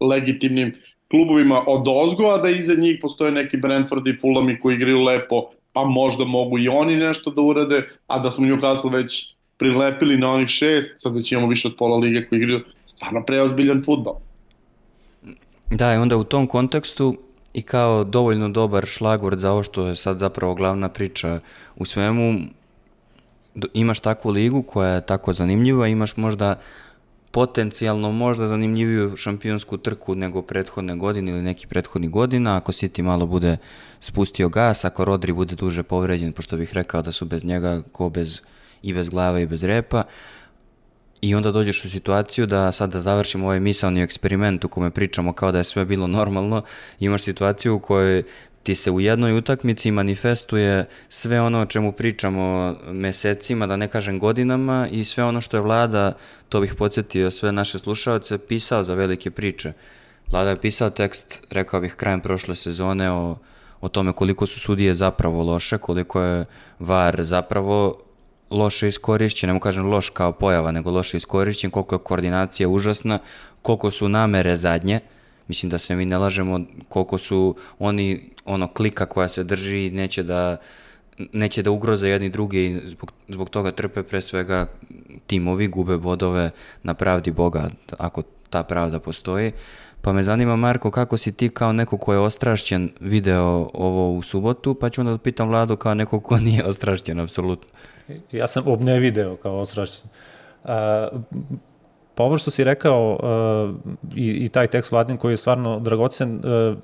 [0.00, 0.74] legitimnim
[1.10, 5.50] klubovima od ozgo, a da iza njih postoje neki Brentford i Fulami koji igraju lepo
[5.76, 10.30] pa možda mogu i oni nešto da urade, a da smo Newcastle već prilepili na
[10.30, 14.14] onih šest, sad već imamo više od pola lige koji igraju stvarno preozbiljan futbol.
[15.70, 17.16] Da, i onda u tom kontekstu
[17.54, 21.40] i kao dovoljno dobar šlagvord za ovo što je sad zapravo glavna priča
[21.76, 22.40] u svemu,
[23.74, 26.58] imaš takvu ligu koja je tako zanimljiva, imaš možda
[27.36, 33.26] potencijalno možda zanimljiviju šampionsku trku nego prethodne godine ili neki prethodni godina, ako City malo
[33.26, 33.56] bude
[34.00, 38.08] spustio gas, ako Rodri bude duže povređen, pošto bih rekao da su bez njega ko
[38.08, 38.40] bez
[38.82, 40.02] i bez glave i bez repa,
[41.20, 45.32] I onda dođeš u situaciju da sad da završimo ovaj misalni eksperiment u kome pričamo
[45.32, 46.62] kao da je sve bilo normalno,
[47.00, 48.22] imaš situaciju u kojoj
[48.66, 54.18] ti se u jednoj utakmici manifestuje sve ono o čemu pričamo mesecima, da ne kažem
[54.18, 56.12] godinama i sve ono što je vlada,
[56.48, 59.72] to bih podsjetio sve naše slušalce, pisao za velike priče.
[60.30, 63.36] Vlada je pisao tekst, rekao bih, krajem prošle sezone o,
[63.80, 66.44] o tome koliko su sudije zapravo loše, koliko je
[66.78, 68.02] VAR zapravo
[68.50, 73.18] loše iskorišćen, nemo kažem loš kao pojava, nego loše iskorišćen, koliko je koordinacija užasna,
[73.62, 75.00] koliko su namere zadnje,
[75.48, 80.22] mislim da se mi ne lažemo koliko su oni ono klika koja se drži neće
[80.22, 80.56] da
[81.32, 84.66] neće da ugroze jedni drugi i zbog, zbog toga trpe pre svega
[85.26, 86.50] timovi, gube bodove
[86.82, 89.52] na pravdi Boga, ako ta pravda postoji.
[90.02, 94.22] Pa me zanima, Marko, kako si ti kao neko ko je ostrašćen video ovo u
[94.22, 97.68] subotu, pa ću onda da pitam Vladu kao neko ko nije ostrašćen, apsolutno.
[98.32, 100.10] Ja sam obne video kao ostrašćen.
[100.64, 100.70] Uh,
[102.14, 106.36] pa ovo što si rekao uh, i, i taj tekst Vladin koji je stvarno dragocen,
[106.36, 106.78] uh,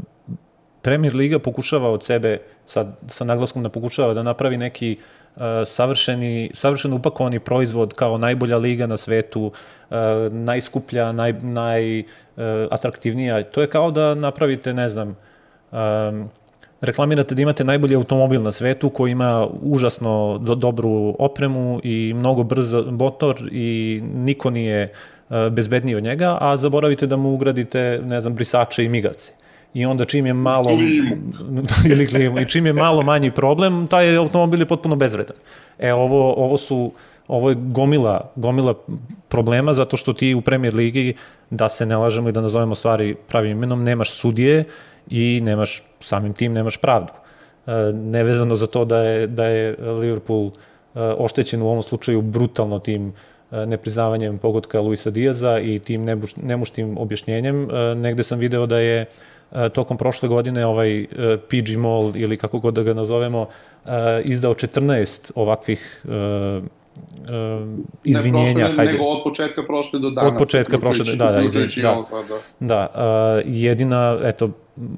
[0.82, 6.50] Premier Liga pokušava od sebe, sad sa naglaskom da pokušava da napravi neki uh, savršeni,
[6.54, 9.96] savršeno upakovani proizvod kao najbolja liga na svetu, uh,
[10.30, 13.36] najskuplja, naj, najatraktivnija.
[13.38, 15.16] Uh, to je kao da napravite, ne znam,
[15.72, 16.30] um,
[16.80, 22.42] reklamirate da imate najbolji automobil na svetu koji ima užasno do, dobru opremu i mnogo
[22.42, 24.92] brz motor i niko nije
[25.50, 29.32] bezbedniji od njega, a zaboravite da mu ugradite, ne znam, brisače i migace
[29.74, 30.70] i onda čim je malo
[31.90, 35.36] ili klimu i čim je malo manji problem, taj automobil je potpuno bezvredan.
[35.78, 36.92] E ovo ovo su
[37.28, 38.74] ovo je gomila, gomila
[39.28, 41.14] problema zato što ti u Premier ligi,
[41.50, 44.64] da se ne lažemo i da nazovemo stvari pravim imenom, nemaš sudije
[45.10, 47.12] i nemaš, samim tim nemaš pravdu.
[47.66, 50.50] E, nevezano za to da je, da je Liverpool e,
[51.00, 53.12] oštećen u ovom slučaju brutalno tim
[53.50, 56.04] e, nepriznavanjem pogotka Luisa Diaza i tim
[56.36, 57.68] nemuštim objašnjenjem.
[57.96, 59.06] Negde sam video da je
[59.74, 63.46] tokom prošle godine ovaj e, PG Mall ili kako god da ga nazovemo
[63.86, 66.04] e, izdao 14 ovakvih
[68.04, 68.92] izvinjenja, ne prošle, hajde.
[68.92, 70.32] Nego od početka prošle do danas.
[70.32, 72.38] Od početka prošle, da, da, izvin, da, sada.
[72.60, 74.50] da, uh, jedina, eto,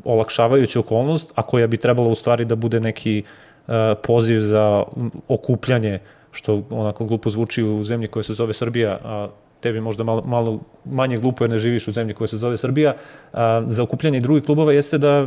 [0.05, 4.83] olakšavajuća okolnost, a koja bi trebala u stvari da bude neki uh, poziv za
[5.29, 5.99] okupljanje,
[6.31, 9.29] što onako glupo zvuči u zemlji koja se zove Srbija, a
[9.65, 12.95] tebi možda malo, malo manje glupo jer ne živiš u zemlji koja se zove Srbija,
[13.33, 15.27] a, za okupljanje drugih klubova jeste da a,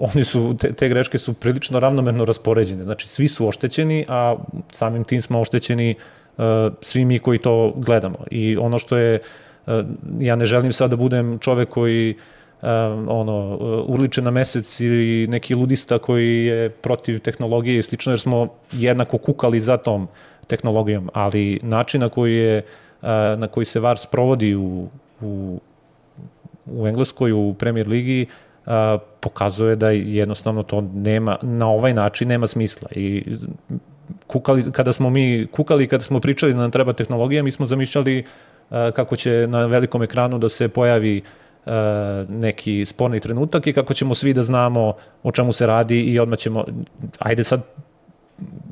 [0.00, 2.84] oni su, te, te greške su prilično ravnomerno raspoređene.
[2.84, 4.36] Znači, svi su oštećeni, a
[4.72, 5.94] samim tim smo oštećeni
[6.38, 8.24] a, svi mi koji to gledamo.
[8.30, 9.20] I ono što je,
[9.66, 9.82] a,
[10.20, 12.14] ja ne želim sad da budem čovek koji
[12.62, 13.56] um, ono,
[13.86, 19.18] urliče na mesec ili neki ludista koji je protiv tehnologije i slično, jer smo jednako
[19.18, 20.08] kukali za tom
[20.46, 22.62] tehnologijom, ali način na koji je
[23.36, 24.88] na koji se VAR sprovodi u,
[25.20, 25.60] u,
[26.66, 28.26] u Engleskoj, u Premier Ligi,
[28.66, 32.88] a, pokazuje da jednostavno to nema, na ovaj način nema smisla.
[32.94, 33.24] I
[34.26, 38.24] kukali, kada smo mi kukali, kada smo pričali da nam treba tehnologija, mi smo zamišljali
[38.70, 41.22] a, kako će na velikom ekranu da se pojavi
[42.28, 46.38] neki sporni trenutak i kako ćemo svi da znamo o čemu se radi i odmah
[46.38, 46.64] ćemo,
[47.18, 47.62] ajde sad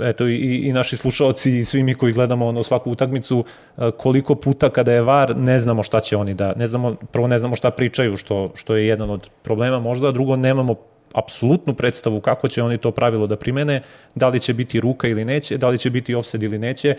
[0.00, 3.44] eto i, i naši slušalci i svi mi koji gledamo ono svaku utakmicu
[3.78, 7.26] e, koliko puta kada je VAR ne znamo šta će oni da ne znamo prvo
[7.26, 10.74] ne znamo šta pričaju što što je jedan od problema možda drugo nemamo
[11.14, 13.82] apsolutnu predstavu kako će oni to pravilo da primene,
[14.14, 16.96] da li će biti ruka ili neće, da li će biti offset ili neće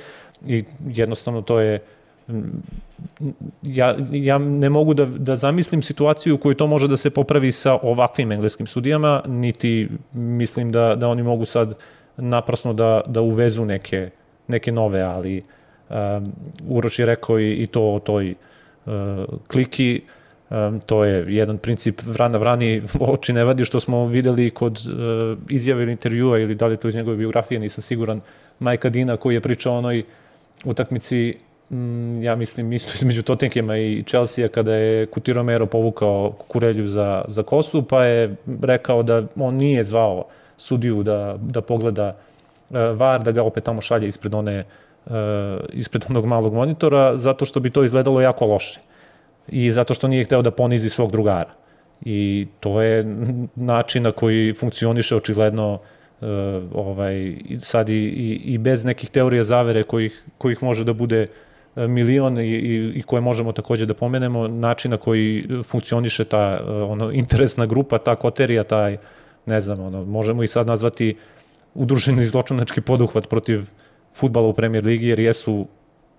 [0.48, 1.82] i jednostavno to je
[3.64, 7.52] ja, ja ne mogu da, da zamislim situaciju u kojoj to može da se popravi
[7.52, 11.78] sa ovakvim engleskim sudijama, niti mislim da, da oni mogu sad
[12.18, 14.10] naprasno da, da uvezu neke,
[14.48, 15.44] neke nove, ali
[15.90, 16.24] um,
[16.68, 18.36] Uroš je rekao i, i to o toj
[18.86, 18.94] uh,
[19.48, 20.02] kliki,
[20.50, 25.38] um, to je jedan princip vrana vrani, oči ne vadi što smo videli kod uh,
[25.50, 28.22] izjave ili intervjua ili da li to iz njegove biografije, nisam siguran,
[28.60, 30.04] Majka Dina koji je pričao onoj
[30.66, 31.38] utakmici
[31.70, 37.26] mm, ja mislim isto između Tottenhema i Chelsea kada je Kutiro Mero povukao Kukurelju za,
[37.28, 40.26] za kosu, pa je rekao da on nije zvao uh,
[40.58, 42.16] sudiju da, da pogleda
[42.70, 44.64] uh, VAR, da ga opet tamo šalje ispred one
[45.06, 45.14] uh,
[45.74, 48.80] ispred onog malog monitora, zato što bi to izgledalo jako loše.
[49.48, 51.50] I zato što nije hteo da ponizi svog drugara.
[52.06, 53.06] I to je
[53.56, 56.28] način na koji funkcioniše očigledno uh,
[56.74, 61.28] ovaj, sad i, i, i bez nekih teorija zavere kojih, kojih može da bude
[61.76, 67.12] milion i, i, i koje možemo takođe da pomenemo, način na koji funkcioniše ta ono,
[67.12, 68.98] interesna grupa, ta koterija, taj
[69.46, 71.16] ne znam, ono, možemo i sad nazvati
[71.74, 73.70] udruženi zločinački poduhvat protiv
[74.16, 75.68] futbala u premier ligi, jer jesu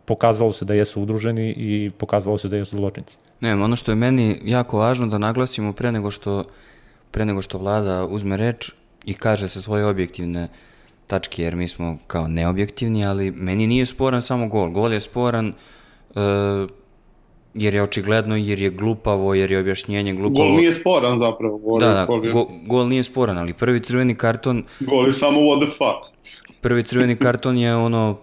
[0.04, 3.16] pokazalo se da jesu udruženi i pokazalo se da jesu zločinci.
[3.40, 6.44] Ne, ono što je meni jako važno da naglasimo pre nego što
[7.10, 8.72] pre nego što vlada uzme reč
[9.04, 10.48] i kaže sa svoje objektivne
[11.06, 14.70] tačke, jer mi smo kao neobjektivni, ali meni nije sporan samo gol.
[14.70, 16.22] Gol je sporan uh,
[17.56, 20.48] jer je očigledno, jer je glupavo, jer je objašnjenje glupavo.
[20.48, 21.58] Gol nije sporan zapravo.
[21.58, 24.64] Gol da, je, da, gol, je, go, gol nije sporan, ali prvi crveni karton...
[24.80, 26.16] Gol je samo what the fuck.
[26.60, 28.16] Prvi crveni karton je ono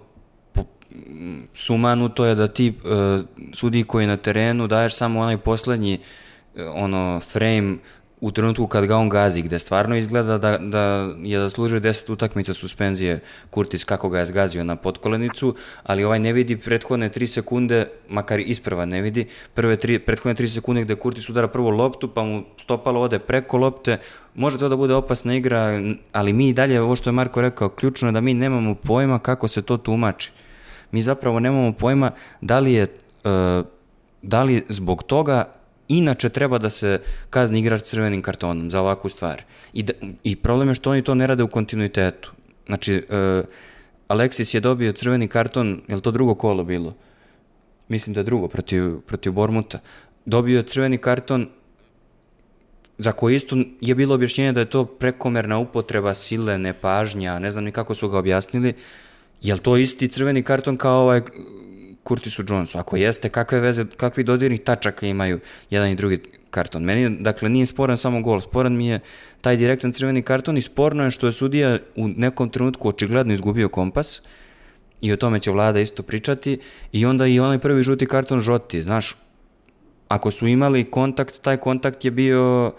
[1.54, 6.00] sumanu to je da ti uh, sudi koji na terenu daješ samo onaj poslednji
[6.56, 7.76] uh, ono frame
[8.24, 10.80] u trenutku kad ga on gazi, gde stvarno izgleda da, da
[11.24, 16.34] je zaslužio 10 utakmica suspenzije Kurtis kako ga je zgazio na potkolenicu, ali ovaj ne
[16.34, 21.30] vidi prethodne 3 sekunde, makar isprva ne vidi, prve tri, prethodne 3 sekunde gde Kurtis
[21.30, 23.98] udara prvo loptu, pa mu stopalo ode preko lopte,
[24.36, 25.82] može to da bude opasna igra,
[26.12, 29.20] ali mi i dalje, ovo što je Marko rekao, ključno je da mi nemamo pojma
[29.20, 30.32] kako se to tumači.
[30.92, 32.88] Mi zapravo nemamo pojma da li je,
[33.24, 33.66] uh,
[34.22, 39.44] da li zbog toga inače treba da se kazni igrač crvenim kartonom za ovakvu stvar.
[39.74, 39.94] I, da,
[40.24, 42.32] I problem je što oni to ne rade u kontinuitetu.
[42.66, 43.46] Znači, uh,
[44.08, 46.94] Alexis je dobio crveni karton, je li to drugo kolo bilo?
[47.88, 49.80] Mislim da je drugo, protiv, protiv Bormuta.
[50.26, 51.50] Dobio je crveni karton
[52.98, 57.64] za koji isto je bilo objašnjenje da je to prekomerna upotreba sile, nepažnja, ne znam
[57.64, 58.74] ni kako su ga objasnili.
[59.42, 61.22] Je li to isti crveni karton kao ovaj
[62.08, 62.78] Curtisu Jonesu?
[62.78, 65.40] Ako jeste, kakve veze, kakvi dodirnih tačaka imaju
[65.70, 66.84] jedan i drugi karton?
[66.84, 69.00] Meni, dakle, nije sporan samo gol, sporan mi je
[69.42, 73.70] taj direktan crveni karton i sporno je što je sudija u nekom trenutku očigledno izgubio
[73.70, 74.22] kompas
[75.02, 76.60] i o tome će vlada isto pričati
[76.92, 79.18] i onda i onaj prvi žuti karton žoti, znaš,
[80.08, 82.74] ako su imali kontakt, taj kontakt je bio,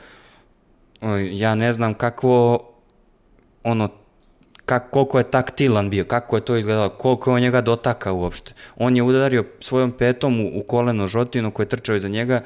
[1.33, 2.69] ja ne znam kakvo,
[3.63, 3.89] ono,
[4.65, 8.53] kak, koliko je taktilan bio, kako je to izgledalo, koliko je on njega dotaka uopšte.
[8.77, 12.41] On je udario svojom petom u, u koleno Žotinu koji je trčao iza njega,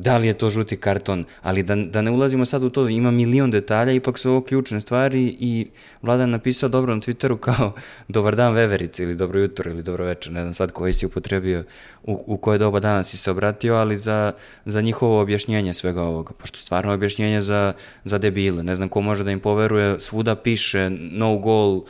[0.00, 3.10] da li je to žuti karton, ali da, da ne ulazimo sad u to, ima
[3.10, 5.66] milion detalja, ipak su ovo ključne stvari i
[6.02, 7.72] Vladan napisao dobro na Twitteru kao
[8.08, 11.64] dobar dan veverice ili dobro jutro ili dobro večer, ne znam sad koji si upotrebio,
[12.02, 14.32] u, u koje doba dana si se obratio, ali za,
[14.64, 17.72] za njihovo objašnjenje svega ovoga, pošto stvarno objašnjenje za,
[18.04, 21.80] za debile, ne znam ko može da im poveruje, svuda piše no goal,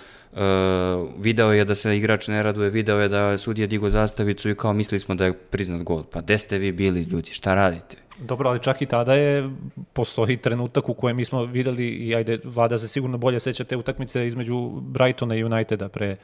[1.19, 4.73] video je da se igrač ne raduje, video je da sudija digo zastavicu i kao
[4.73, 6.05] mislili smo da je priznat gol.
[6.05, 7.97] Pa gde ste vi bili ljudi, šta radite?
[8.19, 9.51] Dobro, ali čak i tada je,
[9.93, 13.77] postoji trenutak u kojem mi smo videli i ajde, vlada se sigurno bolje seća te
[13.77, 16.17] utakmice između Brightona i Uniteda pre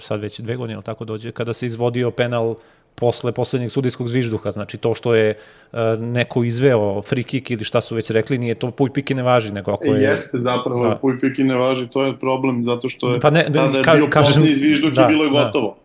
[0.00, 2.54] sad već dve godine, tako dođe, kada se izvodio penal
[2.94, 7.80] posle poslednjeg sudijskog zvižduha, znači to što je uh, neko izveo free kick ili šta
[7.80, 10.02] su već rekli, nije to puj piki ne važi, nego ako je...
[10.02, 10.96] Jeste, zapravo da.
[10.96, 13.84] puj piki ne važi, to je problem, zato što je pa ne, da, tada je
[13.84, 15.44] ka, bio kažem, poslednji zvižduk da, i bilo je da.
[15.44, 15.76] gotovo.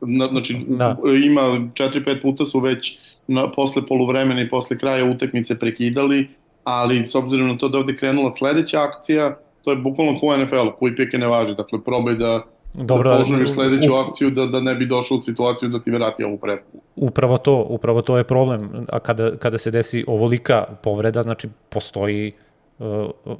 [0.00, 0.24] Da.
[0.24, 0.96] Znači, da.
[1.24, 6.28] ima 4-5 puta su već na, posle poluvremena i posle kraja utakmice prekidali,
[6.64, 10.72] ali s obzirom na to da ovde krenula sledeća akcija, to je bukvalno ko NFL-u,
[10.80, 14.74] puj pike ne važi, dakle probaj da Dobro, da požuriš sledeću akciju da, da ne
[14.74, 16.80] bi došao u situaciju da ti vrati ovu prethodnu.
[16.96, 18.86] Upravo to, upravo to je problem.
[18.88, 22.32] A kada, kada se desi ovolika povreda, znači postoji
[22.78, 22.86] uh,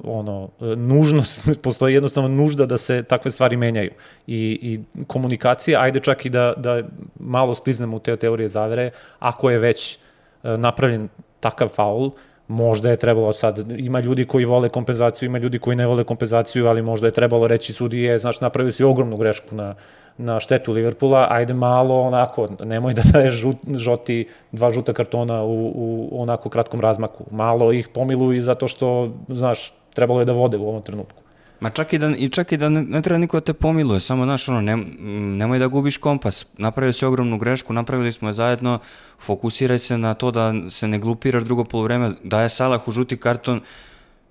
[0.03, 3.91] ono nužnost postoji jednostavno nužda da se takve stvari menjaju
[4.27, 6.83] i i komunikacija ajde čak i da da
[7.19, 9.97] malo skliznemo u te teorije zavere ako je već
[10.43, 12.11] uh, napravljen takav faul
[12.49, 16.67] možda je trebalo sad, ima ljudi koji vole kompenzaciju, ima ljudi koji ne vole kompenzaciju,
[16.67, 19.75] ali možda je trebalo reći sudije, znaš, napravio si ogromnu grešku na,
[20.17, 25.71] na štetu Liverpoola, ajde malo onako, nemoj da daješ žut, žoti dva žuta kartona u,
[25.75, 27.25] u onako kratkom razmaku.
[27.31, 31.21] Malo ih pomiluj zato što, znaš, trebalo je da vode u ovom trenutku.
[31.59, 33.99] Ma čak i da, i čak i da ne, ne treba niko da te pomiluje,
[33.99, 34.77] samo znaš, ono, ne,
[35.37, 36.45] nemoj da gubiš kompas.
[36.57, 38.79] Napravio si ogromnu grešku, napravili smo je zajedno,
[39.19, 43.61] fokusiraj se na to da se ne glupiraš drugo polovreme, daje Salah u žuti karton,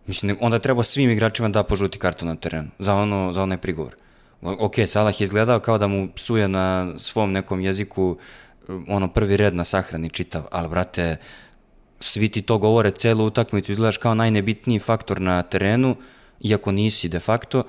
[0.06, 3.58] mislim, onda treba svim igračima da po žuti karton na terenu, za, ono, za onaj
[3.58, 3.94] prigovor.
[4.42, 8.16] Ok, Salah je izgledao kao da mu psuje na svom nekom jeziku
[8.88, 11.16] ono prvi red na sahrani čitav, ali brate,
[12.00, 15.96] svi ti to govore celu utakmicu, izgledaš kao najnebitniji faktor na terenu,
[16.40, 17.62] iako nisi de facto,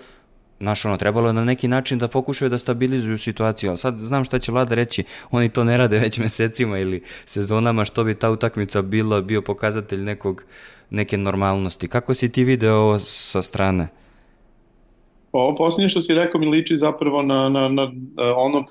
[0.59, 4.24] Znaš, ono, trebalo je na neki način da pokušaju da stabilizuju situaciju, ali sad znam
[4.24, 8.32] šta će vlada reći, oni to ne rade već mesecima ili sezonama, što bi ta
[8.32, 10.43] utakmica bila, bio pokazatelj nekog,
[10.89, 11.88] neke normalnosti.
[11.88, 13.88] Kako si ti video ovo sa strane?
[15.32, 18.65] Pa ovo posljednje što si rekao mi liči zapravo na, na, na, na ono,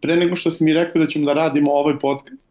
[0.00, 2.48] pre nego što si mi rekao da ćemo da radimo ovaj podcast,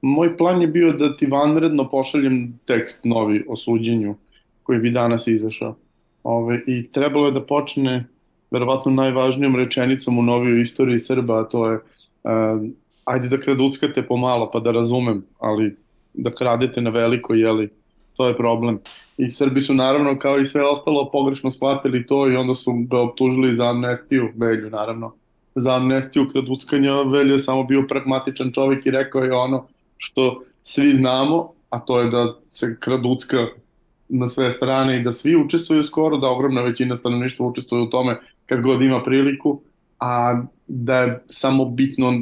[0.00, 4.14] moj plan je bio da ti vanredno pošaljem tekst novi o suđenju
[4.62, 5.76] koji bi danas izašao.
[6.22, 8.04] Ove, I trebalo je da počne
[8.50, 12.62] verovatno najvažnijom rečenicom u novijoj istoriji Srba, a to je uh,
[13.04, 15.76] ajde da kraduckate pomalo pa da razumem, ali
[16.14, 17.70] da kradete na veliko, jeli,
[18.16, 18.78] To je problem.
[19.16, 23.00] I Srbi su naravno kao i sve ostalo pogrešno shvatili to i onda su ga
[23.00, 25.14] optužili za amnestiju, Velju naravno,
[25.54, 27.02] za amnestiju kraduckanja.
[27.02, 29.66] Velju je samo bio pragmatičan čovjek i rekao je ono
[29.96, 33.46] što svi znamo, a to je da se kraducka
[34.14, 38.20] na sve strane i da svi učestvuju skoro, da ogromna većina stanovništva učestvuje u tome
[38.46, 39.60] kad god ima priliku,
[39.98, 42.12] a da je samo bitno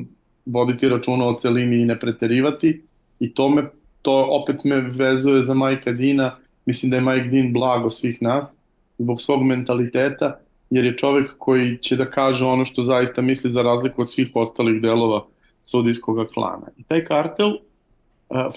[0.46, 2.82] voditi računa o celini i ne preterivati
[3.20, 3.62] i to me
[4.02, 6.36] to opet me vezuje za Majka Dina,
[6.66, 8.58] mislim da je Mike Dean blago svih nas
[8.98, 10.38] zbog svog mentaliteta,
[10.70, 14.30] jer je čovek koji će da kaže ono što zaista misli za razliku od svih
[14.34, 15.26] ostalih delova
[15.62, 16.66] sudijskog klana.
[16.76, 17.52] I taj kartel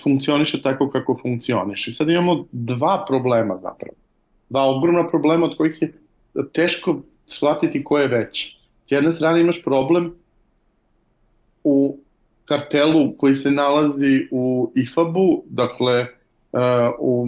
[0.03, 1.93] funkcioniše tako kako funkcioniše.
[1.93, 3.95] Sad imamo dva problema zapravo.
[4.49, 5.93] Dva ogromna problema od kojih je
[6.53, 8.57] teško shvatiti ko je veći.
[8.83, 10.13] S jedne strane imaš problem
[11.63, 11.97] u
[12.45, 16.05] kartelu koji se nalazi u IFAB-u, dakle,
[16.99, 17.27] u,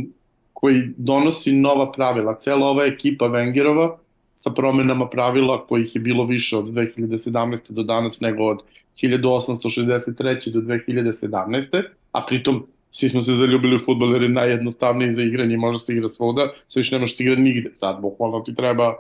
[0.53, 2.35] koji donosi nova pravila.
[2.35, 3.95] Cela ova ekipa Wengerova
[4.33, 7.71] sa promenama pravila kojih je bilo više od 2017.
[7.71, 8.61] do danas nego od
[9.03, 10.51] 1863.
[10.51, 11.83] do 2017.
[12.11, 15.93] A pritom svi smo se zaljubili u futbol jer je najjednostavniji za igranje može se
[15.93, 18.95] igra svuda, sve više ne može se igra nigde sad, bukvalno ti treba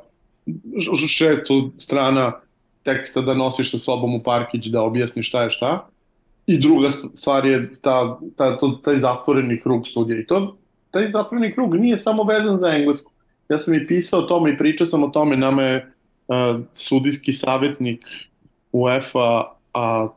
[0.45, 2.31] 600 strana
[2.83, 5.87] teksta da nosiš sa sobom u parkić da objasniš šta je šta.
[6.47, 10.19] I druga stvar je ta, ta, to, taj zatvoreni krug sudja.
[10.19, 10.57] I to,
[10.91, 13.11] taj zatvoreni krug nije samo vezan za englesku.
[13.49, 15.37] Ja sam i pisao o tome i pričao sam o tome.
[15.37, 15.93] Nama je
[16.27, 16.35] uh,
[16.73, 18.05] sudijski savjetnik
[18.71, 20.07] UEFA, a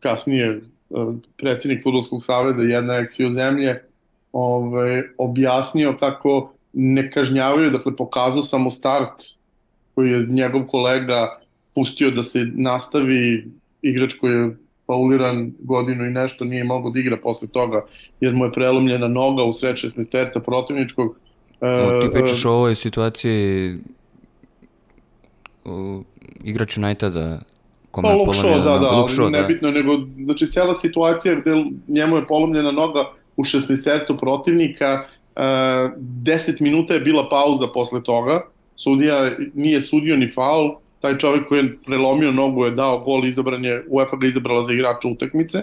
[0.00, 3.82] kasnije uh, predsednik Futbolskog saveza jedna eksiju zemlje,
[4.32, 9.24] ovaj, objasnio kako ne kažnjavaju, dakle pokazao sam mu start
[9.94, 11.40] koji je njegov kolega
[11.74, 13.50] pustio da se nastavi
[13.82, 14.56] igrač koji je
[14.86, 17.84] fauliran godinu i nešto nije mogao da igra posle toga
[18.20, 21.16] jer mu je prelomljena noga u sred 16 terca protivničkog.
[21.60, 23.74] O, ti e, pričaš o ovoj situaciji
[25.64, 26.02] o,
[26.44, 27.40] igrač Uniteda
[27.90, 29.40] kome pa, je polomljena da, da, Luke Shaw, da.
[29.40, 31.50] nebitno, nego, znači, cela situacija gde
[31.88, 33.04] njemu je polomljena noga
[33.36, 35.04] u 16 tercu protivnika,
[35.36, 38.40] uh, 10 minuta je bila pauza posle toga,
[38.76, 40.70] sudija nije sudio ni faul,
[41.00, 44.72] taj čovjek koji je prelomio nogu je dao gol, izabran je, UEFA ga izabrala za
[44.72, 45.58] igrača utakmice.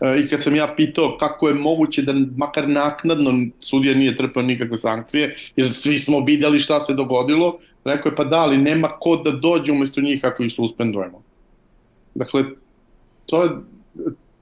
[0.00, 4.42] E, I kad sam ja pitao kako je moguće da makar naknadno sudija nije trpao
[4.42, 8.88] nikakve sankcije, jer svi smo videli šta se dogodilo, rekao je pa da, ali nema
[8.88, 11.22] ko da dođe umesto njih kako ih suspendujemo.
[12.14, 12.44] Dakle,
[13.26, 13.50] to je,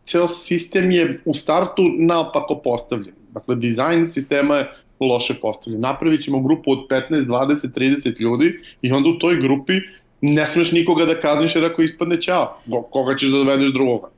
[0.04, 3.14] ceo sistem je u startu naopako postavljen.
[3.32, 5.80] Dakle, dizajn sistema je loše postavljen.
[5.80, 9.72] Napravit ćemo grupu od 15, 20, 30 ljudi i onda u toj grupi
[10.20, 12.58] ne smeš nikoga da kazniš jer ako ispadne ćao,
[12.90, 14.08] koga ćeš da dovedeš drugoga.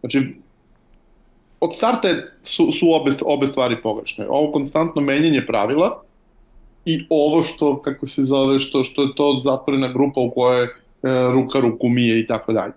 [0.00, 0.26] Znači,
[1.60, 2.08] od starta
[2.42, 4.26] su, su obe, obe stvari pogrešne.
[4.28, 6.02] Ovo konstantno menjanje pravila
[6.84, 10.68] i ovo što, kako se zove, što, što je to zatvorena grupa u kojoj
[11.32, 12.72] ruka ruku mije i tako dalje.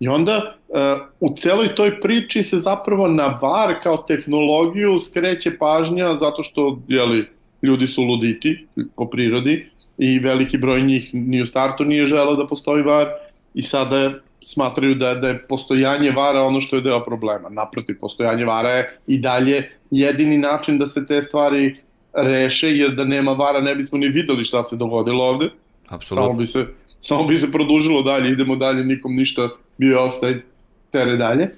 [0.00, 6.14] I onda e, u celoj toj priči se zapravo na VAR kao tehnologiju skreće pažnja
[6.14, 7.26] zato što jeli,
[7.62, 8.66] ljudi su luditi
[8.96, 13.08] po prirodi i veliki broj njih ni u startu nije želeo da postoji VAR
[13.54, 14.12] i sada
[14.44, 17.48] smatraju da, da je postojanje vara ono što je deo problema.
[17.48, 21.76] Naprotiv, postojanje vara je i dalje jedini način da se te stvari
[22.12, 25.50] reše, jer da nema vara ne bismo ni videli šta se dogodilo ovde.
[25.88, 26.26] Apsolutno.
[26.26, 26.66] Samo bi se,
[27.00, 30.42] samo bi se produžilo dalje, idemo dalje, nikom ništa, bio je offside,
[30.90, 31.50] tere dalje.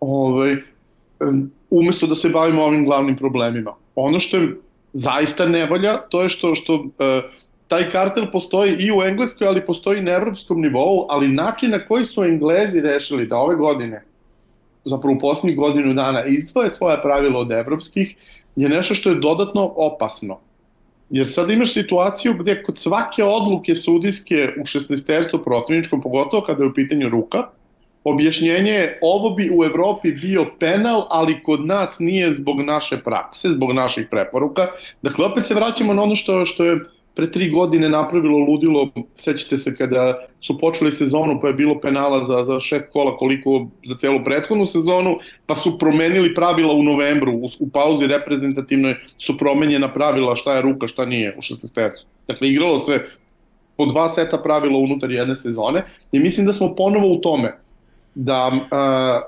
[0.00, 0.56] Ove, ovaj,
[1.70, 3.74] umesto da se bavimo ovim glavnim problemima.
[3.94, 4.56] Ono što je
[4.92, 6.90] zaista nevolja, to je što, što uh,
[7.68, 11.86] taj kartel postoji i u Engleskoj, ali postoji i na evropskom nivou, ali način na
[11.86, 14.02] koji su Englezi rešili da ove godine,
[14.84, 18.16] zapravo u posljednjih godinu dana, izdvoje svoje pravila od evropskih,
[18.56, 20.38] je nešto što je dodatno opasno.
[21.12, 26.64] Jer sad imaš situaciju gde kod svake odluke sudijske u 16 tercu protivničkom, pogotovo kada
[26.64, 27.42] je u pitanju ruka,
[28.04, 33.48] objašnjenje je ovo bi u Evropi bio penal, ali kod nas nije zbog naše prakse,
[33.48, 34.66] zbog naših preporuka.
[35.02, 36.80] Dakle, opet se vraćamo na ono što, što je
[37.14, 42.22] pre tri godine napravilo ludilo, sećate se kada su počeli sezonu pa je bilo penala
[42.22, 47.32] za, za šest kola koliko za celu prethodnu sezonu, pa su promenili pravila u novembru,
[47.32, 52.04] u, u pauzi reprezentativnoj su promenjena pravila šta je ruka, šta nije u 16 tercu.
[52.28, 53.06] Dakle, igralo se
[53.76, 57.54] po dva seta pravila unutar jedne sezone i mislim da smo ponovo u tome
[58.14, 59.22] da a,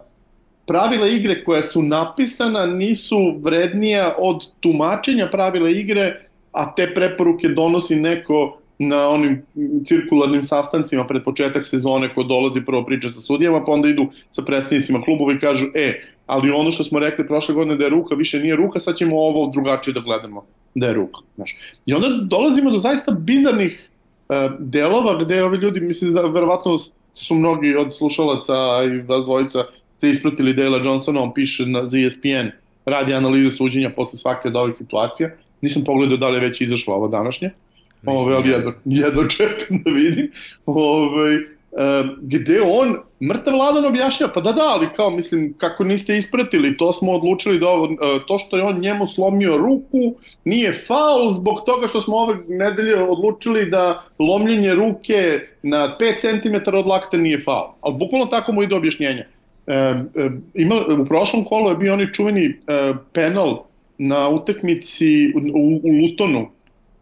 [0.66, 6.20] pravila igre koja su napisana nisu vrednija od tumačenja pravila igre
[6.54, 9.42] a te preporuke donosi neko na onim
[9.86, 14.42] cirkularnim sastancima pred početak sezone ko dolazi prvo priča sa sudijama, pa onda idu sa
[14.42, 18.14] predstavnicima klubova i kažu, e, ali ono što smo rekli prošle godine da je ruka
[18.14, 20.44] više nije ruka, sad ćemo ovo drugačije da gledamo
[20.74, 21.20] da je ruka.
[21.36, 21.56] Znaš.
[21.86, 23.90] I onda dolazimo do zaista bizarnih
[24.28, 26.78] uh, delova gde ovi ljudi, mislim da verovatno
[27.12, 31.98] su mnogi od slušalaca i vas dvojica ste ispratili Dale Johnsona, on piše na, za
[31.98, 32.50] ESPN,
[32.84, 35.30] radi analize suđenja posle svake od ovih situacija.
[35.62, 37.50] Nisam pogledao da li je već izašla ova današnja.
[38.06, 40.32] Ove, ali jedno, jedno čekam da vidim.
[40.66, 41.38] Ove,
[42.20, 42.96] gde on
[43.28, 47.58] mrtav ladan objašnja, pa da da, ali kao mislim kako niste ispratili, to smo odlučili
[47.58, 52.00] da ovo, e, to što je on njemu slomio ruku nije faul zbog toga što
[52.00, 57.68] smo ove nedelje odlučili da lomljenje ruke na 5 cm od lakta nije faul.
[57.80, 59.26] Ali bukvalno tako mu ide objašnjenje.
[59.66, 63.62] E, e, ima, u prošlom kolu je bio onaj čuveni e, penal
[63.98, 65.38] na utakmici u,
[65.82, 66.50] u, Lutonu,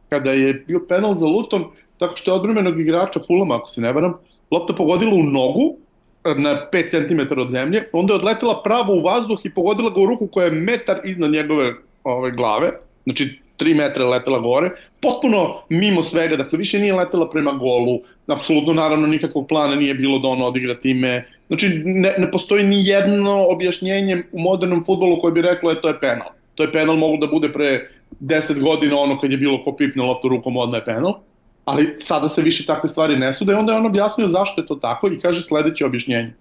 [0.08, 1.64] kada je bio penal za Luton,
[1.98, 4.14] tako što je odbremenog igrača Fulama, ako se ne varam,
[4.50, 5.76] lopta pogodila u nogu
[6.24, 10.06] na 5 cm od zemlje, onda je odletela pravo u vazduh i pogodila ga u
[10.06, 11.74] ruku koja je metar iznad njegove
[12.04, 12.70] ove, glave,
[13.04, 14.70] znači 3 metra letela gore,
[15.00, 20.18] potpuno mimo svega, dakle više nije letela prema golu, apsolutno naravno nikakvog plana nije bilo
[20.18, 25.32] da on odigra time, znači ne, ne postoji ni jedno objašnjenje u modernom futbolu koje
[25.32, 26.28] bi reklo je to je penal.
[26.54, 27.88] To je penal mogu da bude pre
[28.20, 31.14] 10 godina ono kad je bilo ko pipne loptu rukom odmah je penal.
[31.64, 33.52] Ali sada se više takve stvari ne sude.
[33.52, 36.34] I onda je on objasnio zašto je to tako i kaže sledeće objašnjenje.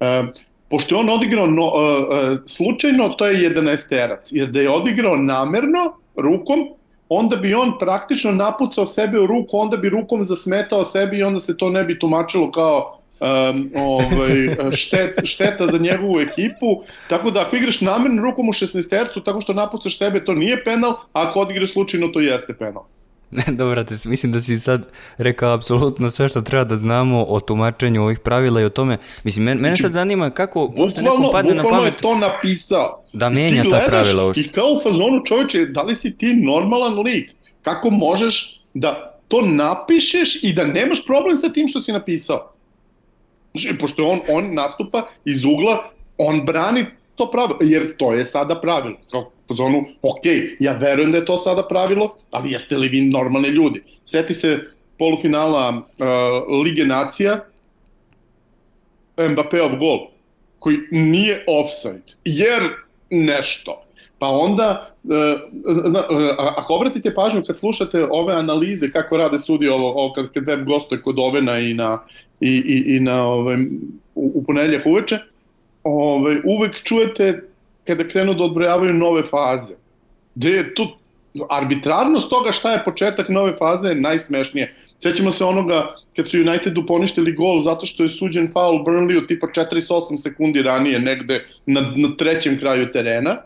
[0.00, 0.22] E,
[0.70, 4.70] pošto je on odigrao no, e, e, slučajno, to je 11 terac, jer da je
[4.70, 6.68] odigrao namerno rukom,
[7.08, 11.40] onda bi on praktično napucao sebe u ruku, onda bi rukom zasmetao sebi i onda
[11.40, 17.40] se to ne bi tumačilo kao um, ovaj, štet, šteta za njegovu ekipu, tako da
[17.40, 20.96] ako igraš namerno rukom u 16 tercu, tako što napucaš sebe, to nije penal, a
[21.12, 22.84] ako odigraš slučajno, to jeste penal.
[23.58, 24.86] Dobro, te, mislim da si sad
[25.18, 28.98] rekao apsolutno sve što treba da znamo o tumačenju ovih pravila i o tome.
[29.24, 31.92] Mislim, men, mene sad znači, zanima kako možda nekom padne na pamet...
[31.92, 33.04] je to napisao.
[33.12, 34.44] Da menja ta pravila uopšte.
[34.44, 37.30] I kao u fazonu čovječe, da li si ti normalan lik?
[37.62, 42.53] Kako možeš da to napišeš i da nemaš problem sa tim što si napisao?
[43.54, 46.84] Znači, pošto on, on nastupa iz ugla, on brani
[47.14, 48.96] to pravilo, jer to je sada pravilo.
[49.10, 50.22] Kao zonu, ok,
[50.60, 53.82] ja verujem da je to sada pravilo, ali jeste li vi normalni ljudi?
[54.04, 54.58] Seti se
[54.98, 57.44] polufinala uh, Lige nacija,
[59.16, 59.98] Mbappéov gol,
[60.58, 62.62] koji nije offside, jer
[63.10, 63.80] nešto.
[64.18, 69.92] Pa onda, uh, uh, ako obratite pažnju kad slušate ove analize kako rade sudi ovo,
[69.92, 71.98] ovo kad, kad web gostuje kod Ovena i na,
[72.44, 73.56] i, i, i na ovaj,
[74.14, 75.18] u, u ponedljak uveče,
[75.82, 77.42] ovaj, uvek čujete
[77.86, 79.74] kada krenu da odbrojavaju nove faze.
[80.34, 80.86] Gde je tu
[81.50, 84.74] arbitrarnost toga šta je početak nove faze je najsmešnije.
[84.98, 89.46] Sećamo se onoga kad su Unitedu poništili gol zato što je suđen faul Burnleyu tipa
[89.46, 93.36] 48 sekundi ranije negde na, na trećem kraju terena.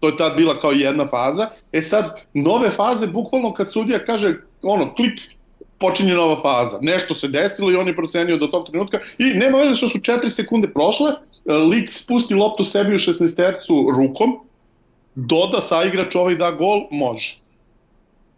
[0.00, 1.48] To je tad bila kao jedna faza.
[1.72, 5.20] E sad, nove faze, bukvalno kad sudija kaže, ono, klik,
[5.80, 6.78] počinje nova faza.
[6.80, 9.98] Nešto se desilo i on je procenio do tog trenutka i nema veze što su
[9.98, 11.12] 4 sekunde prošle,
[11.46, 14.38] E, lik spusti loptu sebi u 16 tercu rukom,
[15.14, 17.38] doda sa igrač ovaj da gol, može.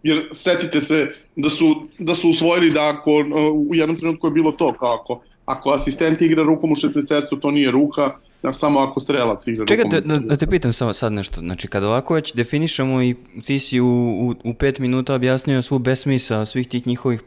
[0.02, 3.24] Jer setite se da su, da su usvojili da ako e,
[3.68, 7.36] u jednom trenutku je bilo to, kao ako, ako asistent igra rukom u 16 tercu,
[7.36, 8.10] to nije ruka,
[8.42, 10.00] da samo ako strelac igra Čekaj, rukom.
[10.00, 11.40] Čekaj, da, da te pitam samo sad nešto.
[11.40, 13.14] Znači, kada ovako već definišemo i
[13.46, 17.22] ti si u, u, u pet minuta objasnio svu besmisa svih tih njihovih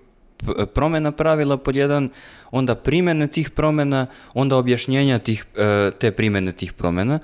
[0.73, 2.09] promena pravila pod jedan,
[2.51, 7.19] onda primene tih promena, onda objašnjenja tih, e, te primene tih promena.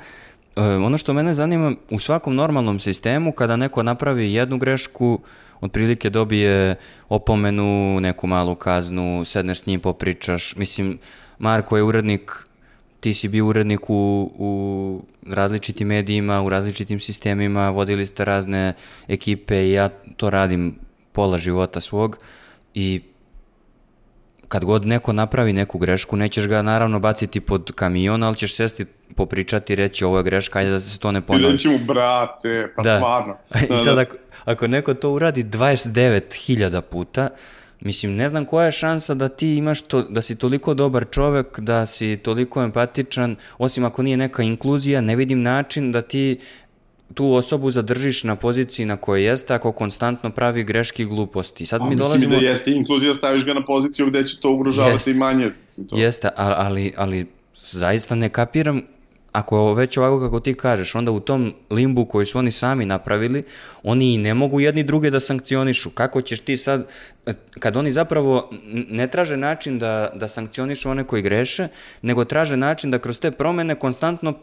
[0.55, 5.19] E, ono što mene zanima, u svakom normalnom sistemu, kada neko napravi jednu grešku,
[5.61, 6.75] otprilike dobije
[7.09, 10.55] opomenu, neku malu kaznu, sedneš s njim, popričaš.
[10.55, 10.99] Mislim,
[11.39, 12.31] Marko je urednik,
[12.99, 18.73] ti si bio urednik u, u različitim medijima, u različitim sistemima, vodili ste razne
[19.07, 20.75] ekipe i ja to radim
[21.11, 22.17] pola života svog.
[22.73, 23.01] I
[24.51, 28.85] kad god neko napravi neku grešku, nećeš ga naravno baciti pod kamion, ali ćeš sesti
[29.15, 31.51] popričati i reći ovo je greška, ajde da se to ne ponovi.
[31.51, 32.97] Reći mu, brate, pa da.
[32.97, 33.37] stvarno.
[33.69, 34.01] Da, I sad da.
[34.01, 37.29] ako, ako neko to uradi 29.000 puta,
[37.83, 41.59] Mislim, ne znam koja je šansa da ti imaš to, da si toliko dobar čovek,
[41.59, 46.39] da si toliko empatičan, osim ako nije neka inkluzija, ne vidim način da ti
[47.13, 51.65] tu osobu zadržiš na poziciji na kojoj jeste ako konstantno pravi greške i gluposti.
[51.65, 52.29] Sad A, mi dolazimo...
[52.29, 55.51] Mislim da jeste inkluzija, staviš ga na poziciju gde će to ugrožavati jeste, i manje.
[55.89, 55.97] To.
[55.97, 58.81] Jeste, ali, ali, zaista ne kapiram
[59.31, 63.43] ako već ovako kako ti kažeš, onda u tom limbu koji su oni sami napravili,
[63.83, 65.89] oni i ne mogu jedni druge da sankcionišu.
[65.89, 66.87] Kako ćeš ti sad,
[67.59, 68.49] kad oni zapravo
[68.89, 71.67] ne traže način da, da sankcionišu one koji greše,
[72.01, 74.33] nego traže način da kroz te promene konstantno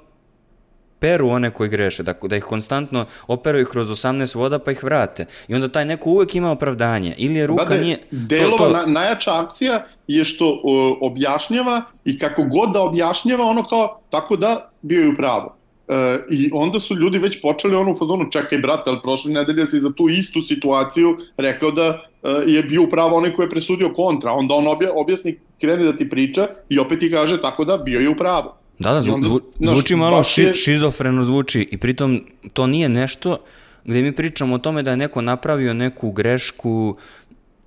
[0.99, 5.26] peru one koji greše, da, da ih konstantno operaju kroz 18 voda pa ih vrate.
[5.49, 7.14] I onda taj neko uvek ima opravdanje.
[7.18, 7.99] Ili je ruka da, nije...
[8.11, 8.70] Delova, to, to...
[8.70, 14.36] Na, najjača akcija je što o, objašnjava i kako god da objašnjava ono kao tako
[14.36, 15.51] da bio je u pravu.
[15.88, 19.66] E, I onda su ljudi već počeli ono u fazonu, čekaj brate, ali prošle nedelje
[19.66, 21.84] si za tu istu situaciju rekao da
[22.22, 24.32] e, je bio upravo onaj koji je presudio kontra.
[24.32, 28.01] Onda on obja, objasni, krene da ti priča i opet ti kaže tako da bio
[28.01, 28.57] je upravo.
[28.78, 30.54] Da, da, zvu, onda, zvu, zvuči naš, malo ši, je...
[30.54, 33.38] šizofreno zvuči i pritom to nije nešto
[33.84, 36.96] gde mi pričamo o tome da je neko napravio neku grešku,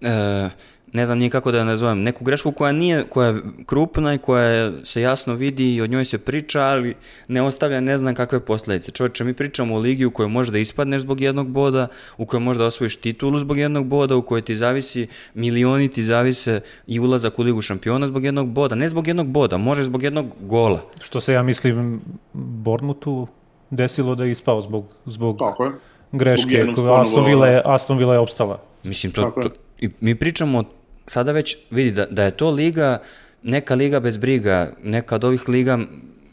[0.02, 0.50] e,
[0.94, 4.18] ne znam nije kako da je nazovem, neku grešku koja nije, koja je krupna i
[4.18, 6.96] koja se jasno vidi i od njoj se priča, ali
[7.28, 8.92] ne ostavlja ne znam kakve posledice.
[8.92, 11.88] Čovječe, mi pričamo o ligi u kojoj možda ispadneš zbog jednog boda,
[12.18, 16.62] u kojoj možda osvojiš titulu zbog jednog boda, u kojoj ti zavisi, milioni ti zavise
[16.88, 18.76] i ulazak u ligu šampiona zbog jednog boda.
[18.76, 20.82] Ne zbog jednog boda, može zbog jednog gola.
[21.02, 22.02] Što se ja mislim
[22.34, 23.28] Bormutu
[23.70, 25.72] desilo da je ispao zbog, zbog Tako je.
[26.12, 26.66] greške.
[27.00, 28.62] Aston Villa je, Aston Villa je opstala.
[28.84, 30.64] Mislim, to, to, i mi pričamo o
[31.08, 32.98] sada već vidi da, da je to liga,
[33.44, 35.80] neka liga bez briga, neka od ovih liga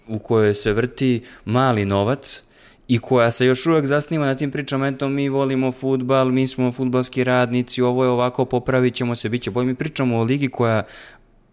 [0.08, 2.42] u kojoj se vrti mali novac
[2.88, 6.72] i koja se još uvek zasniva na tim pričama, eto mi volimo futbal, mi smo
[6.72, 9.66] futbalski radnici, ovo je ovako, popravit ćemo se, bit će bolje.
[9.66, 10.82] Mi pričamo o ligi koja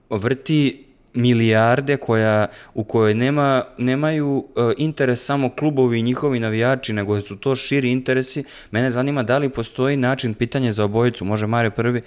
[0.10, 7.22] vrti milijarde koja, u kojoj nema, nemaju uh, interes samo klubovi i njihovi navijači, nego
[7.22, 8.44] su to širi interesi.
[8.72, 12.02] Mene zanima da li postoji način pitanja za obojicu, može Mare prvi,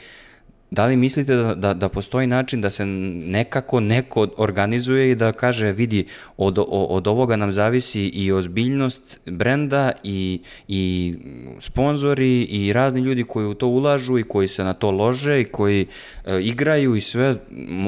[0.70, 5.32] Da li mislite da, da, da postoji način da se nekako neko organizuje i da
[5.32, 6.06] kaže vidi
[6.36, 11.14] od, od ovoga nam zavisi i ozbiljnost brenda i, i
[11.60, 15.44] sponzori i razni ljudi koji u to ulažu i koji se na to lože i
[15.44, 15.86] koji
[16.24, 17.36] e, igraju i sve,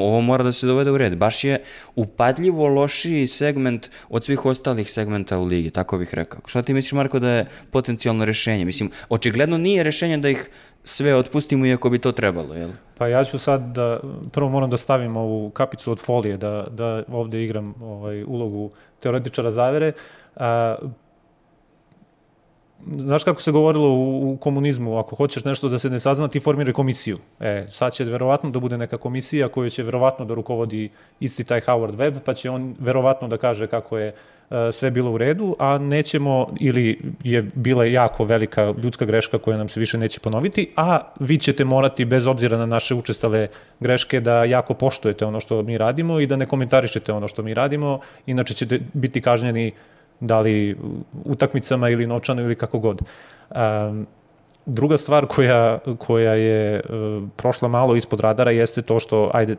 [0.01, 1.17] ovo mora da se dovede u red.
[1.17, 1.63] Baš je
[1.97, 6.41] upadljivo lošiji segment od svih ostalih segmenta u ligi, tako bih rekao.
[6.47, 8.65] Šta ti misliš Marko da je potencijalno rešenje?
[8.65, 10.49] Mislim, očigledno nije rešenje da ih
[10.85, 12.71] sve otpustimo iako bi to trebalo, jel?
[12.99, 14.01] Pa ja ću sad da,
[14.33, 18.71] prvo moram da stavim ovu kapicu od folije, da, da ovde igram ovaj, ulogu
[19.01, 19.93] teoretičara zavere.
[20.37, 20.77] A,
[22.97, 26.41] znaš kako se govorilo u, u komunizmu, ako hoćeš nešto da se ne sazna, ti
[26.41, 27.19] formiraj komisiju.
[27.41, 31.61] E, sad će verovatno da bude neka komisija koja će verovatno da rukovodi isti taj
[31.61, 34.15] Howard Webb, pa će on verovatno da kaže kako je
[34.73, 39.69] sve bilo u redu, a nećemo, ili je bila jako velika ljudska greška koja nam
[39.69, 43.49] se više neće ponoviti, a vi ćete morati, bez obzira na naše učestale
[43.81, 47.55] greške, da jako poštujete ono što mi radimo i da ne komentarišete ono što mi
[47.55, 49.73] radimo, inače ćete biti kažnjeni
[50.21, 50.77] da li
[51.25, 53.03] utakmicama ili novčano ili kako god.
[53.51, 54.07] Um,
[54.67, 59.57] druga stvar koja, koja je uh, prošla malo ispod radara jeste to što, ajde,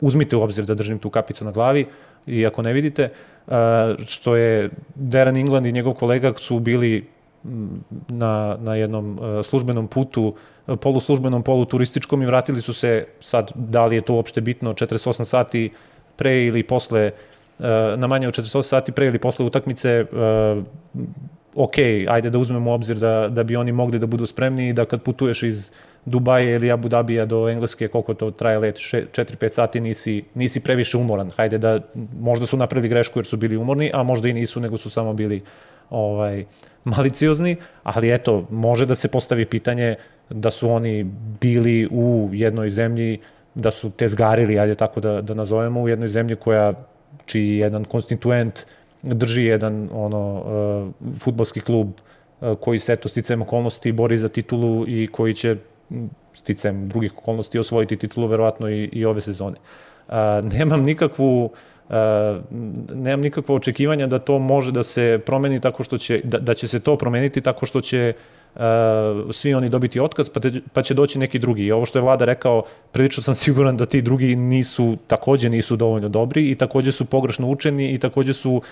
[0.00, 1.86] uzmite u obzir da držim tu kapicu na glavi
[2.26, 3.33] i ako ne vidite, uh,
[4.06, 7.06] što je Darren England i njegov kolega su bili
[8.08, 10.34] na, na jednom službenom putu,
[10.80, 15.70] poluslužbenom, poluturističkom i vratili su se, sad da li je to uopšte bitno, 48 sati
[16.16, 17.10] pre ili posle,
[17.96, 20.04] na manje od 48 sati pre ili posle utakmice,
[21.54, 21.74] ok,
[22.08, 25.02] ajde da uzmemo obzir da, da bi oni mogli da budu spremni i da kad
[25.02, 25.70] putuješ iz
[26.04, 30.98] Dubaja ili Abu Dhabija do Engleske, koliko to traje let, 4-5 sati, nisi, nisi previše
[30.98, 31.30] umoran.
[31.36, 31.80] Hajde da,
[32.20, 35.12] možda su napravili grešku jer su bili umorni, a možda i nisu, nego su samo
[35.12, 35.42] bili
[35.90, 36.44] ovaj,
[36.84, 39.94] maliciozni, ali eto, može da se postavi pitanje
[40.30, 41.04] da su oni
[41.40, 43.18] bili u jednoj zemlji,
[43.54, 46.72] da su tezgarili, ajde tako da, da nazovemo, u jednoj zemlji koja,
[47.26, 48.66] čiji jedan konstituent
[49.04, 50.42] drži jedan ono,
[51.02, 55.56] uh, futbalski klub uh, koji se eto sticajem okolnosti bori za titulu i koji će
[56.32, 59.56] sticajem drugih okolnosti osvojiti titulu verovatno i, i ove sezone.
[60.08, 61.50] A, nemam nikakvu
[61.88, 61.94] Uh,
[62.94, 66.68] nemam nikakvo očekivanja da to može da se promeni tako što će, da, da će
[66.68, 68.43] se to promeniti tako što će uh,
[69.32, 71.64] svi oni dobiti otkaz, pa, te, pa će doći neki drugi.
[71.64, 75.76] I ovo što je vlada rekao, prilično sam siguran da ti drugi nisu, takođe nisu
[75.76, 78.62] dovoljno dobri i takođe su pogrešno učeni i takođe su uh,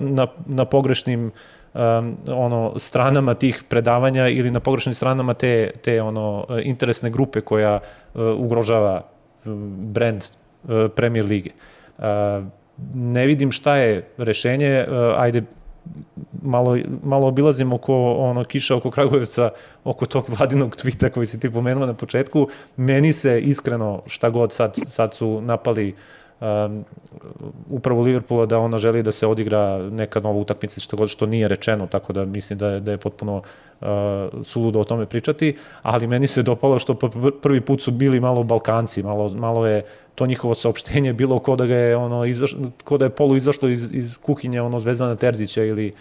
[0.00, 1.32] na, na pogrešnim uh,
[1.74, 7.80] um, ono stranama tih predavanja ili na pogrešnim stranama te, te ono interesne grupe koja
[8.14, 9.02] uh, ugrožava
[9.44, 11.50] um, brand uh, Premier lige.
[11.98, 12.04] Uh,
[12.94, 15.42] ne vidim šta je rešenje, uh, ajde
[16.42, 19.50] malo, malo obilazim oko ono kiša oko Kragujevca,
[19.84, 22.48] oko tog vladinog tvita koji si ti pomenuo na početku.
[22.76, 25.94] Meni se iskreno šta god sad, sad su napali
[26.40, 26.84] um,
[27.70, 31.48] upravo Liverpoola da ona želi da se odigra neka nova utakmica što god što nije
[31.48, 33.36] rečeno, tako da mislim da je, da je potpuno
[33.80, 33.86] uh,
[34.42, 36.94] suludo o tome pričati, ali meni se dopalo što
[37.42, 39.84] prvi put su bili malo Balkanci, malo, malo je
[40.18, 43.68] to njihovo saopštenje bilo ko da ga je ono izaš, ko da je polu izašlo
[43.68, 45.92] iz, iz kuhinje ono Zvezdana Terzića ili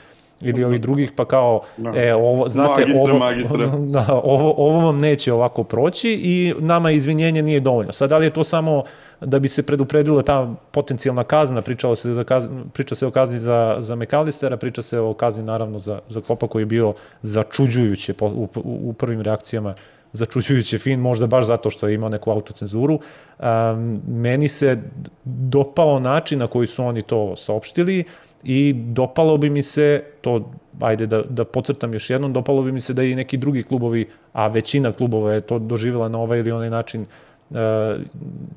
[0.42, 1.92] ili ovih drugih, pa kao, da.
[1.96, 3.66] e, ovo, znate, magistre, ovo, magistre.
[3.96, 7.92] Da, ovo, ovo vam neće ovako proći i nama izvinjenje nije dovoljno.
[7.92, 8.84] Sad, da li je to samo
[9.22, 13.40] da bi se predupredila ta potencijalna kazna, pričalo se, da kazna, priča se o kazni
[13.40, 18.14] za, za Mekalistera, priča se o kazni naravno za, za Klopa koji je bio začuđujuće
[18.14, 19.76] po, u, u prvim reakcijama
[20.14, 23.00] začuđujuće fin, možda baš zato što je imao neku autocenzuru.
[23.40, 24.78] Um, meni se
[25.24, 28.04] dopao način na koji su oni to saopštili
[28.44, 30.52] i dopalo bi mi se, to
[30.82, 34.08] ajde da, da pocrtam još jednom, dopalo bi mi se da i neki drugi klubovi,
[34.34, 37.06] a većina klubova je to doživjela na ovaj ili onaj način,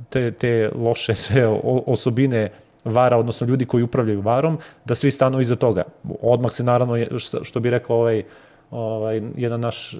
[0.08, 1.46] te, te loše sve
[1.86, 2.50] osobine
[2.84, 5.82] vara, odnosno ljudi koji upravljaju varom, da svi stanu iza toga.
[6.22, 8.22] Odmah se naravno, što bi rekao ovaj,
[8.70, 9.96] ovaj, jedan naš e,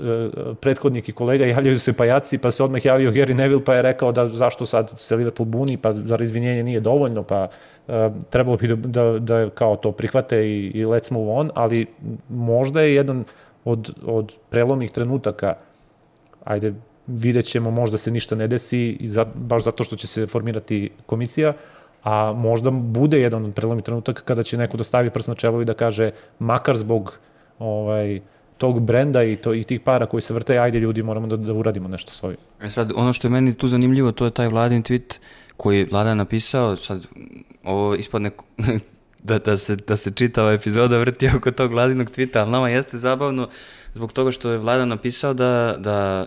[0.60, 4.12] prethodnik i kolega, javljaju se pajaci, pa se odmah javio Gary Neville, pa je rekao
[4.12, 7.48] da zašto sad se Liverpool buni, pa zar izvinjenje nije dovoljno, pa
[7.88, 11.86] e, trebalo bi da, da, da kao to prihvate i, i let's move on, ali
[12.28, 13.24] možda je jedan
[13.64, 15.54] od, od prelomnih trenutaka,
[16.44, 16.74] ajde,
[17.06, 20.90] vidjet ćemo, možda se ništa ne desi, i za, baš zato što će se formirati
[21.06, 21.52] komisija,
[22.02, 25.62] a možda bude jedan od prelomnih trenutaka kada će neko da stavi prst na čelo
[25.62, 27.18] i da kaže, makar zbog
[27.58, 28.20] ovaj,
[28.60, 31.52] tog brenda i, to, i tih para koji se vrte, ajde ljudi, moramo da, da
[31.52, 32.36] uradimo nešto s ovim.
[32.60, 35.18] E sad, ono što je meni tu zanimljivo, to je taj vladin tweet
[35.56, 37.06] koji je vlada napisao, sad,
[37.64, 38.30] ovo ispadne
[39.28, 42.68] da, da, se, da se čita ova epizoda vrti oko tog vladinog tvita, ali nama
[42.68, 43.48] jeste zabavno
[43.94, 46.26] zbog toga što je vlada napisao da, da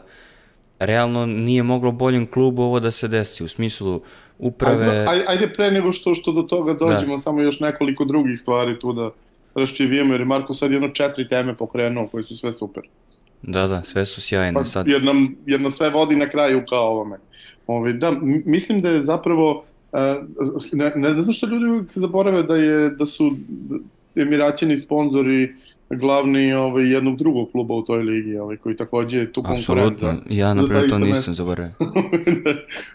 [0.80, 4.02] realno nije moglo boljem klubu ovo da se desi, u smislu
[4.40, 5.06] uprave...
[5.10, 7.22] Ajde, ajde pre nego što, što do toga dođemo, da.
[7.22, 9.10] samo još nekoliko drugih stvari tu da
[9.56, 12.84] raščivijemo, jer je Marko sad jedno četiri teme pokrenuo koje su sve super.
[13.42, 14.88] Da, da, sve su sjajne pa, sad.
[14.88, 17.18] Jer nam, jer nam sve vodi na kraju kao ovome.
[17.68, 18.12] Ove, da,
[18.46, 19.66] mislim da je zapravo,
[20.72, 23.32] ne, ne, ne znam što ljudi uvijek zaborave da, je, da su
[24.16, 25.54] Emiraćani sponzori
[25.90, 29.94] glavni ovaj, jednog drugog kluba u toj ligi, ovaj, koji takođe je tu konkurent.
[29.94, 31.74] Apsolutno, ja na primjer to nisam zaboravio.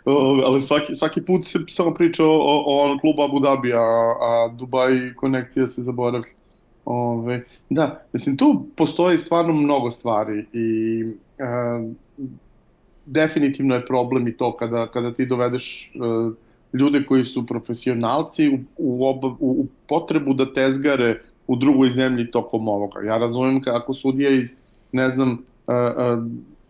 [0.47, 3.79] ali svaki, svaki put se samo priča o, o, o klubu Abu Dhabi, a,
[4.21, 6.38] a Dubai konekcija se zaboravlja.
[6.91, 11.01] Ove, da, mislim, tu postoji stvarno mnogo stvari i
[11.39, 11.45] e,
[13.07, 15.99] definitivno je problem i to kada, kada ti dovedeš e,
[16.72, 22.30] ljude koji su profesionalci u, u, ob, u, u potrebu da tezgare u drugoj zemlji
[22.30, 23.01] tokom ovoga.
[23.01, 24.55] Ja razumem kako sudija iz,
[24.93, 25.32] ne znam,
[25.68, 26.16] e, e,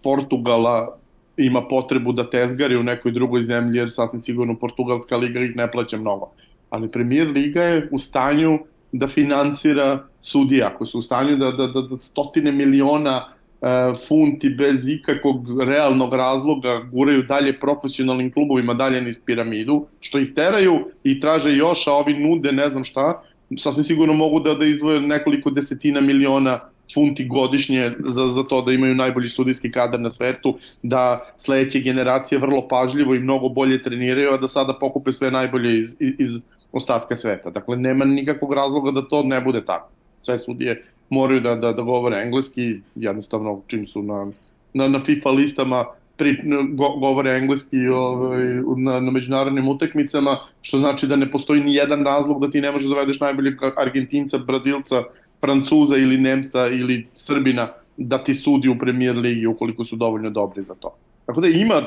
[0.03, 0.99] Portugala
[1.37, 5.71] ima potrebu da tezgari u nekoj drugoj zemlji, jer sasvim sigurno Portugalska liga ih ne
[5.71, 6.31] plaća mnogo.
[6.71, 8.59] Ali premier liga je u stanju
[8.93, 13.29] da finansira sudija, ako su u stanju da, da, da, da stotine miliona
[13.63, 13.67] e,
[14.09, 20.85] funti bez ikakvog realnog razloga guraju dalje profesionalnim klubovima dalje niz piramidu, što ih teraju
[21.05, 23.23] i traže još, a ovi nude ne znam šta,
[23.57, 26.61] sasvim sigurno mogu da, da izdvoje nekoliko desetina miliona
[26.95, 32.39] funti godišnje za, za to da imaju najbolji studijski kadar na svetu, da sledeće generacije
[32.39, 36.41] vrlo pažljivo i mnogo bolje treniraju, a da sada pokupe sve najbolje iz, iz
[36.73, 37.51] ostatka sveta.
[37.51, 39.91] Dakle, nema nikakvog razloga da to ne bude tako.
[40.19, 44.27] Sve sudije moraju da, da, da govore engleski, jednostavno čim su na,
[44.75, 45.85] na, na FIFA listama
[46.17, 46.37] pri,
[46.73, 48.45] go, govore engleski ovaj,
[48.77, 52.73] na, na međunarodnim utakmicama, što znači da ne postoji ni jedan razlog da ti ne
[52.73, 55.03] možeš da dovedeš najboljeg Argentinca, Brazilca,
[55.41, 60.63] Francuza ili Nemca ili Srbina da ti sudi u premier ligi ukoliko su dovoljno dobri
[60.63, 60.97] za to.
[61.27, 61.83] Tako da ima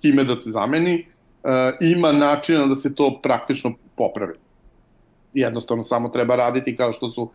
[0.00, 1.04] time da se zameni,
[1.42, 1.50] uh,
[1.80, 4.34] ima načina da se to praktično popravi.
[5.34, 7.30] Jednostavno samo treba raditi kao što su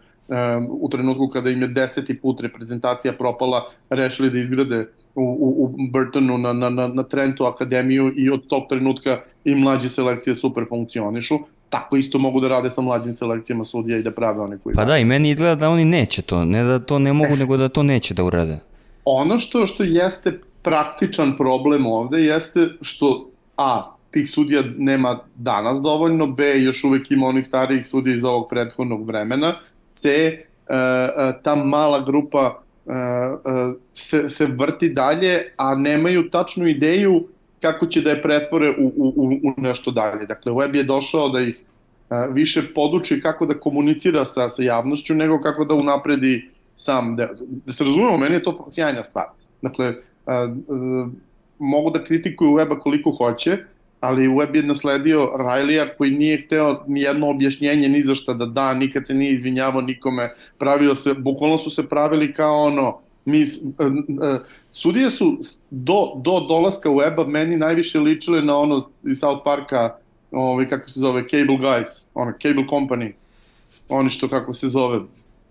[0.69, 5.69] u trenutku kada im je deseti put reprezentacija propala, rešili da izgrade u, u, u
[5.91, 10.65] Burtonu na, na, na, na Trentu akademiju i od tog trenutka i mlađe selekcije super
[10.69, 11.35] funkcionišu.
[11.69, 14.75] Tako isto mogu da rade sa mlađim selekcijama sudija i da prave one koji...
[14.75, 17.57] Pa da, i meni izgleda da oni neće to, ne da to ne mogu, nego
[17.57, 18.59] da to neće da urade.
[19.05, 26.27] Ono što, što jeste praktičan problem ovde jeste što A, tih sudija nema danas dovoljno,
[26.27, 29.55] B, još uvek ima onih starijih sudija iz ovog prethodnog vremena,
[30.01, 32.91] C, e, e, ta mala grupa e,
[33.93, 37.27] se, se vrti dalje, a nemaju tačnu ideju
[37.61, 40.25] kako će da je pretvore u, u, u nešto dalje.
[40.25, 41.59] Dakle, web je došao da ih
[42.29, 47.35] više poduči kako da komunicira sa, sa javnošću, nego kako da unapredi sam deo.
[47.65, 49.25] Da se razumemo, meni je to sjajna stvar.
[49.61, 49.93] Dakle,
[51.59, 53.57] mogu da kritikuju weba koliko hoće,
[53.99, 58.45] ali Web je nasledio Rajlija koji nije hteo ni jedno objašnjenje ni za šta da
[58.45, 63.45] da, nikad se nije izvinjavao nikome, pravio se, bukvalno su se pravili kao ono Mi,
[64.71, 65.37] sudije su
[65.69, 69.95] do, do dolaska u EBA meni najviše ličile na ono iz South Parka,
[70.31, 73.11] ovaj, kako se zove, Cable Guys, ono, Cable Company,
[73.89, 74.99] oni što kako se zove,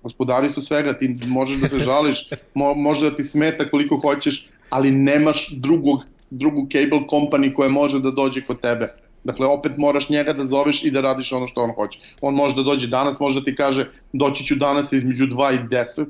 [0.02, 4.48] gospodari su svega, ti možeš da se žališ, mo, može da ti smeta koliko hoćeš,
[4.70, 8.94] ali nemaš drugog, drugu cable company koja može da dođe kod tebe.
[9.24, 11.98] Dakle, opet moraš njega da zoveš i da radiš ono što on hoće.
[12.20, 15.68] On može da dođe danas, može da ti kaže doći ću danas između 2 i
[15.68, 16.06] 10,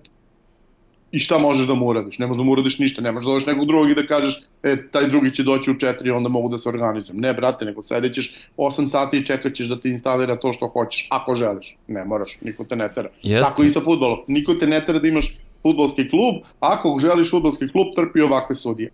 [1.12, 2.18] i šta možeš da mu uradiš?
[2.18, 4.40] Ne možeš da mu uradiš ništa, ne možeš da zoveš nekog drugog i da kažeš
[4.62, 7.20] e, taj drugi će doći u 4 onda mogu da se organizujem.
[7.20, 11.06] Ne, brate, nego sedećeš 8 sati i čekat ćeš da ti instalira to što hoćeš,
[11.10, 11.76] ako želiš.
[11.86, 13.08] Ne moraš, niko te ne tera.
[13.22, 13.50] Jeste.
[13.50, 14.18] Tako i sa futbolom.
[14.26, 18.90] Niko te ne tera da imaš futbolski klub, ako želiš futbolski klub, trpi ovakve sudije.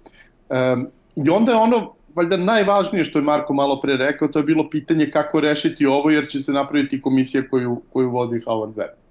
[0.49, 0.87] Um,
[1.17, 4.71] I onda je ono, valjda najvažnije što je Marko malo pre rekao, to je bilo
[4.71, 9.05] pitanje kako rešiti ovo, jer će se napraviti komisija koju, koju vodi Howard Webb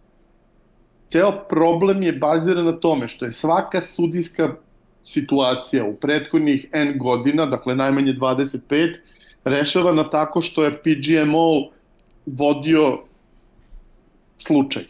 [1.13, 4.55] ceo problem je baziran na tome što je svaka sudijska
[5.03, 8.95] situacija u prethodnih N godina, dakle najmanje 25,
[9.43, 11.69] rešavana tako što je PGMO
[12.25, 12.99] vodio
[14.37, 14.83] slučaj.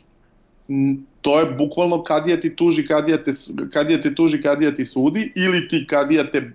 [1.21, 3.31] To je bukvalno kadija ti tuži, kadija te,
[3.73, 6.51] kadija te tuži, kadija ti sudi, ili ti kadija te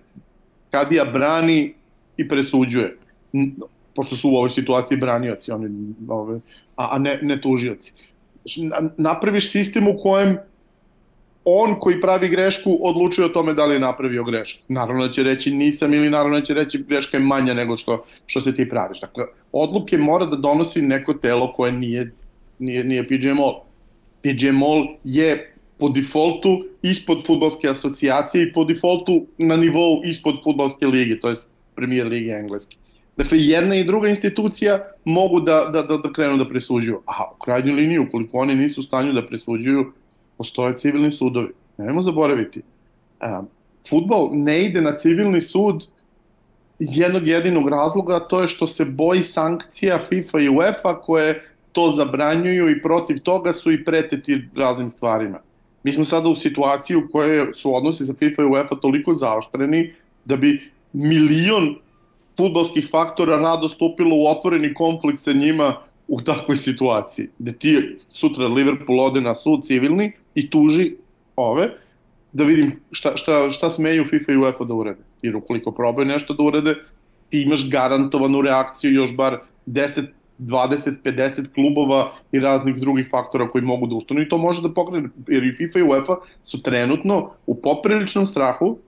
[0.79, 1.75] kadija brani
[2.17, 2.97] i presuđuje.
[3.95, 6.41] Pošto su u ovoj situaciji branioci, oni, ove,
[6.77, 7.93] a, a ne, ne tužioci
[8.97, 10.39] napraviš sistem u kojem
[11.45, 14.63] on koji pravi grešku odlučuje o tome da li je napravio grešku.
[14.69, 18.05] Naravno da će reći nisam ili naravno da će reći greška je manja nego što,
[18.27, 19.01] što se ti praviš.
[19.01, 22.13] Dakle, odluke mora da donosi neko telo koje nije,
[22.59, 23.61] nije, nije PGMOL.
[24.23, 31.21] PGMOL je po defaultu ispod futbolske asocijacije i po defaultu na nivou ispod futbolske lige,
[31.21, 31.37] to je
[31.75, 32.77] premier lige engleske.
[33.17, 37.01] Dakle, jedna i druga institucija mogu da, da, da, da krenu da presuđuju.
[37.07, 39.93] A u krajnjoj liniji, ukoliko oni nisu u stanju da presuđuju,
[40.39, 41.53] postoje civilni sudovi.
[41.79, 42.63] Nemojmo zaboraviti.
[43.21, 43.43] A,
[43.89, 45.87] futbol ne ide na civilni sud
[46.79, 51.91] iz jednog jedinog razloga, to je što se boji sankcija FIFA i UEFA koje to
[51.91, 55.39] zabranjuju i protiv toga su i preteti raznim stvarima.
[55.89, 59.95] Mi smo sada u situaciji u kojoj su odnosi sa FIFA i UEFA toliko zaoštreni
[60.25, 60.51] da bi
[60.93, 61.77] milion
[62.37, 65.77] futbolskih faktora rado stupilo u otvoreni konflikt sa njima
[66.09, 70.93] u takvoj situaciji, gde ti sutra Liverpool ode na sud civilni i tuži
[71.37, 71.71] ove,
[72.33, 75.03] da vidim šta, šta, šta smeju FIFA i UEFA da urede.
[75.23, 76.75] Jer ukoliko probaju nešto da urede,
[77.31, 80.05] ti imaš garantovanu reakciju još bar 10,
[80.39, 84.75] 20, 50 klubova i raznih drugih faktora koji mogu da ustanu i to može da
[84.75, 88.79] pokrene, jer i FIFA i UEFA su trenutno u popriličnom strahu,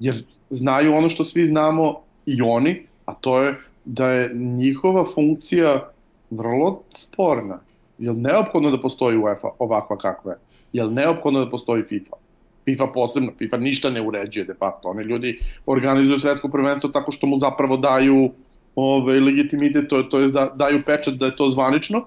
[0.00, 3.54] jer znaju ono što svi znamo i oni, a to je
[3.84, 5.90] da je njihova funkcija
[6.30, 7.60] vrlo sporna.
[7.98, 10.38] Je li neophodno da postoji UEFA ovakva kakva je?
[10.72, 12.16] Je li neophodno da postoji FIFA?
[12.64, 14.88] FIFA posebno, FIFA ništa ne uređuje de facto.
[14.88, 18.30] Oni ljudi organizuju svetsko prvenstvo tako što mu zapravo daju
[18.76, 22.04] ove, legitimitet, to, to je da daju pečat da je to zvanično,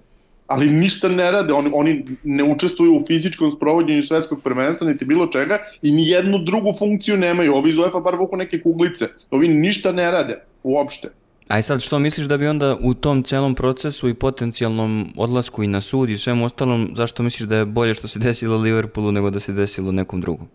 [0.48, 5.28] ali ništa ne rade, oni, oni ne učestvuju u fizičkom sprovođenju svetskog prvenstva, niti bilo
[5.28, 7.56] čega, i ni jednu drugu funkciju nemaju.
[7.56, 9.08] Ovi iz UEFA bar vuku neke kuglice.
[9.32, 11.10] Ovi ništa ne rade, uopšte.
[11.48, 15.68] Aj sad, što misliš da bi onda u tom celom procesu i potencijalnom odlasku i
[15.68, 19.30] na sud i svemu ostalom, zašto misliš da je bolje što se desilo Liverpoolu nego
[19.30, 20.48] da se desilo nekom drugom?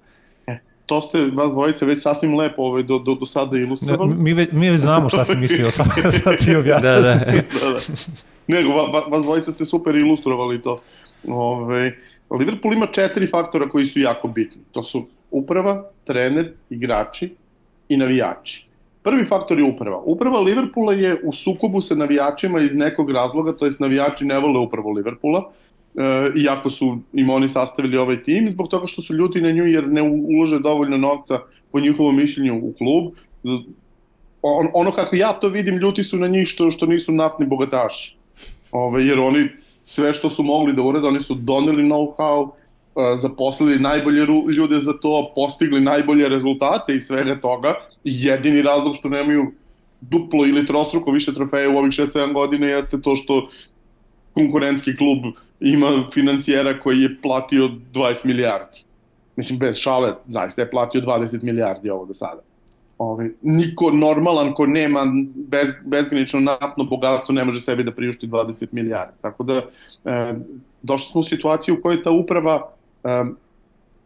[0.86, 4.14] To ste vas dvojice već sasvim lepo ovaj, do, do, do sada ilustrovali.
[4.14, 5.86] mi, već, mi već znamo šta si mislio, sad,
[6.22, 6.88] sad ti objasni.
[6.88, 7.14] Da, da.
[7.14, 7.78] da, da.
[8.46, 10.78] Nego, va, vas dvojica ste super ilustrovali to.
[11.28, 11.92] Ove,
[12.30, 14.62] Liverpool ima četiri faktora koji su jako bitni.
[14.72, 17.34] To su uprava, trener, igrači
[17.88, 18.66] i navijači.
[19.02, 20.02] Prvi faktor je uprava.
[20.04, 24.58] Uprava Liverpoola je u sukobu sa navijačima iz nekog razloga, to jest navijači ne vole
[24.58, 25.50] upravu Liverpoola,
[25.96, 29.66] e, iako su im oni sastavili ovaj tim, zbog toga što su ljuti na nju
[29.66, 31.38] jer ne ulože dovoljno novca
[31.72, 33.12] po njihovom mišljenju u klub.
[34.42, 38.16] On, ono kako ja to vidim, ljuti su na njih što, što nisu naftni bogataši.
[38.70, 39.48] Ove, jer oni
[39.84, 44.26] sve što su mogli da urede, oni su doneli know-how, e, zaposlili najbolje
[44.56, 47.74] ljude za to, postigli najbolje rezultate i svega toga.
[48.04, 49.52] Jedini razlog što nemaju
[50.00, 53.48] duplo ili trostruko više trofeja u ovih 6-7 godina jeste to što
[54.34, 58.84] konkurentski klub ima financijera koji je platio 20 milijardi.
[59.36, 62.42] Mislim, bez šale, zaista je platio 20 milijardi ovo do sada
[63.02, 68.66] ovaj, niko normalan ko nema bez, bezgranično naftno bogatstvo ne može sebi da priušti 20
[68.72, 69.16] milijardi.
[69.20, 69.54] Tako da
[70.04, 70.34] e,
[70.82, 72.60] došli smo u situaciju u kojoj ta uprava
[73.04, 73.24] e,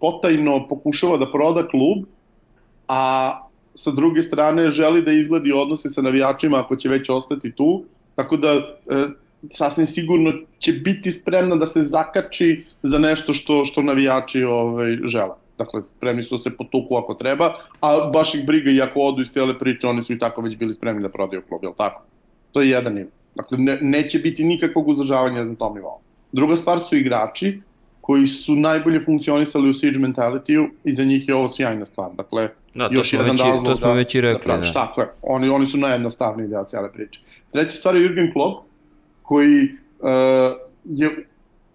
[0.00, 2.04] potajno pokušava da proda klub,
[2.88, 3.02] a
[3.74, 8.36] sa druge strane želi da izgledi odnose sa navijačima ako će već ostati tu, tako
[8.36, 9.06] da e,
[9.50, 15.34] sasvim sigurno će biti spremna da se zakači za nešto što što navijači ovaj žele.
[15.58, 19.22] Dakle, spremni su da se potuku ako treba, a baš ih briga i ako odu
[19.22, 22.02] iz tele priče, oni su i tako već bili spremni da prodaju klub, jel tako?
[22.52, 23.08] To je jedan nivo.
[23.34, 25.98] Dakle, ne, neće biti nikakvog uzdržavanja na tom nivou.
[26.32, 27.60] Druga stvar su igrači
[28.00, 32.10] koji su najbolje funkcionisali u siege mentality-u i za njih je ovo sjajna stvar.
[32.14, 34.52] Dakle, da, to još jedan već, razlog to smo da, već i rekli.
[34.52, 34.72] Da, da.
[34.72, 37.20] Tako je, oni, oni su najjednostavniji deo cijele priče.
[37.52, 38.65] Treća stvar je Jurgen Klopp,
[39.26, 39.68] koji
[40.00, 40.08] uh,
[40.84, 41.26] je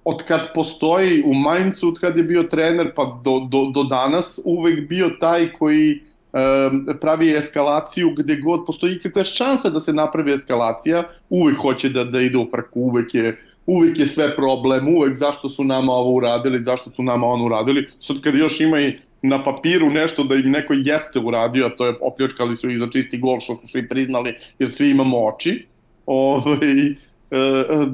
[0.03, 4.39] od kad postoji u Mainzu, od kad je bio trener pa do, do, do danas,
[4.45, 5.99] uvek bio taj koji
[6.33, 12.03] um, pravi eskalaciju gde god postoji kakva šansa da se napravi eskalacija, uvek hoće da,
[12.03, 16.11] da ide u frku, uvek je uvek je sve problem, uvek zašto su nama ovo
[16.15, 17.87] uradili, zašto su nama ono uradili.
[17.99, 21.85] Sad kad još ima i na papiru nešto da im neko jeste uradio, a to
[21.85, 25.65] je opljačkali su ih za čisti gol što su svi priznali jer svi imamo oči,
[26.05, 26.95] ovaj, E, e,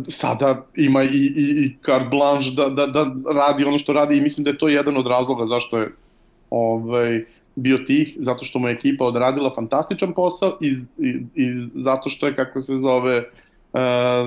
[0.07, 4.21] sada ima i, i, i carte blanche da, da, da radi ono što radi i
[4.21, 5.91] mislim da je to jedan od razloga zašto je
[6.49, 7.23] ovaj,
[7.57, 10.67] bio tih, zato što mu je ekipa odradila fantastičan posao i,
[11.07, 13.79] i, i zato što je, kako se zove, uh,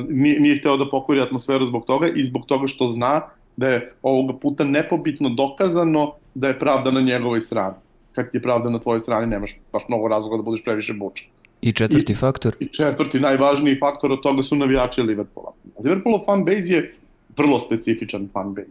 [0.08, 3.20] nije, nije hteo da pokori atmosferu zbog toga i zbog toga što zna
[3.56, 7.74] da je ovoga puta nepobitno dokazano da je pravda na njegovoj strani.
[8.12, 11.26] Kad ti je pravda na tvojoj strani, nemaš baš mnogo razloga da budeš previše bučan.
[11.62, 12.54] I četvrti I, faktor?
[12.60, 15.52] I četvrti, najvažniji faktor od toga su navijači Liverpoola.
[15.84, 16.94] Liverpoolov fan base je
[17.36, 18.68] vrlo specifičan fan base.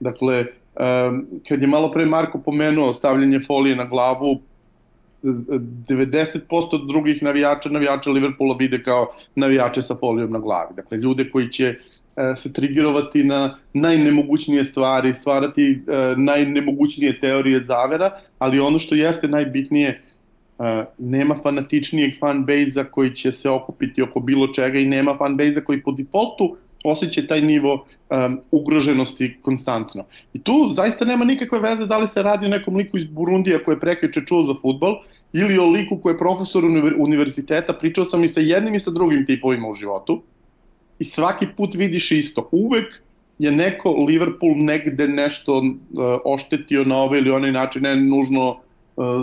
[0.00, 4.40] Dakle, um, kad je malo pre Marko pomenuo stavljanje folije na glavu,
[5.22, 10.74] 90% drugih navijača, navijača Liverpoola vide kao navijače sa folijom na glavi.
[10.76, 18.10] Dakle, ljude koji će uh, se trigirovati na najnemogućnije stvari, stvarati uh, najnemogućnije teorije zavera,
[18.38, 20.02] ali ono što jeste najbitnije,
[20.98, 25.92] nema fanatičnijeg fanbase-a koji će se okupiti oko bilo čega i nema fanbase-a koji po
[25.92, 30.04] defaultu osjeća taj nivo um, ugroženosti konstantno.
[30.34, 33.58] I tu zaista nema nikakve veze da li se radi o nekom liku iz Burundija
[33.64, 34.94] koje prekriče čuo za futbol
[35.32, 36.64] ili o liku koji je profesor
[36.98, 40.22] univerziteta, pričao sam i sa jednim i sa drugim tipovima u životu
[40.98, 42.48] i svaki put vidiš isto.
[42.52, 43.02] Uvek
[43.38, 45.64] je neko Liverpool negde nešto uh,
[46.24, 48.56] oštetio na ovaj ili onaj način, ne nužno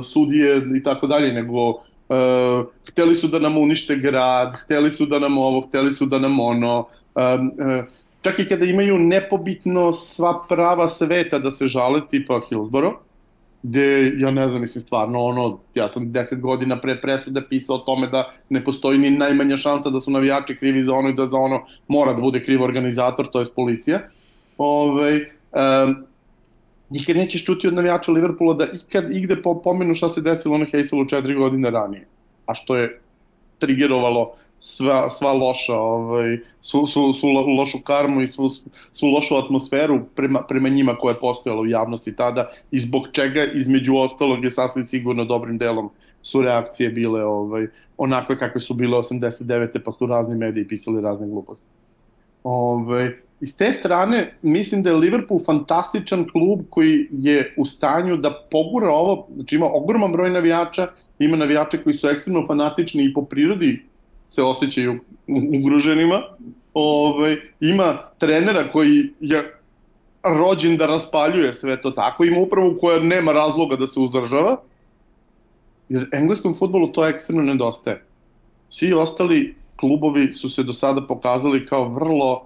[0.04, 5.20] sudije i tako dalje, nego uh, hteli su da nam unište grad, hteli su da
[5.20, 6.78] nam ovo, hteli su da nam ono.
[7.16, 7.86] Um, uh,
[8.22, 12.96] čak i kada imaju nepobitno sva prava sveta da se žale, tipa Hillsborough,
[13.64, 17.80] gde, ja ne znam, mislim, stvarno, ono, ja sam deset godina pre presude pisao o
[17.80, 21.28] tome da ne postoji ni najmanja šansa da su navijači krivi za ono i da
[21.28, 24.00] za ono mora da bude kriv organizator, to je policija.
[24.58, 25.96] Ove, ovaj, um,
[26.90, 30.66] nikad nećeš čuti od navijača Liverpoola da ikad igde po, pomenu šta se desilo na
[30.66, 32.08] Heyselu četiri godine ranije,
[32.46, 33.00] a što je
[33.60, 38.50] trigerovalo sva, sva loša, ovaj, su, su, su lošu karmu i svu,
[38.94, 43.44] svu lošu atmosferu prema, prema njima koja je postojala u javnosti tada i zbog čega
[43.44, 45.90] između ostalog je sasvim sigurno dobrim delom
[46.22, 47.68] su reakcije bile ovaj,
[47.98, 49.80] onakve kakve su bile 89.
[49.86, 51.68] pa su razni mediji pisali razne gluposti.
[52.44, 58.18] Ovaj, I s te strane, mislim da je Liverpool fantastičan klub koji je u stanju
[58.18, 60.88] da pogura ovo, znači ima ogroman broj navijača,
[61.20, 63.82] ima navijača koji su ekstremno fanatični i po prirodi
[64.28, 65.00] se osjećaju
[65.60, 66.22] ugroženima,
[66.74, 69.54] Ove, ima trenera koji je
[70.24, 74.58] rođen da raspaljuje sve to tako, ima upravo koja nema razloga da se uzdržava,
[75.90, 78.04] jer engleskom futbolu to ekstremno nedostaje.
[78.68, 82.46] Svi ostali klubovi su se do sada pokazali kao vrlo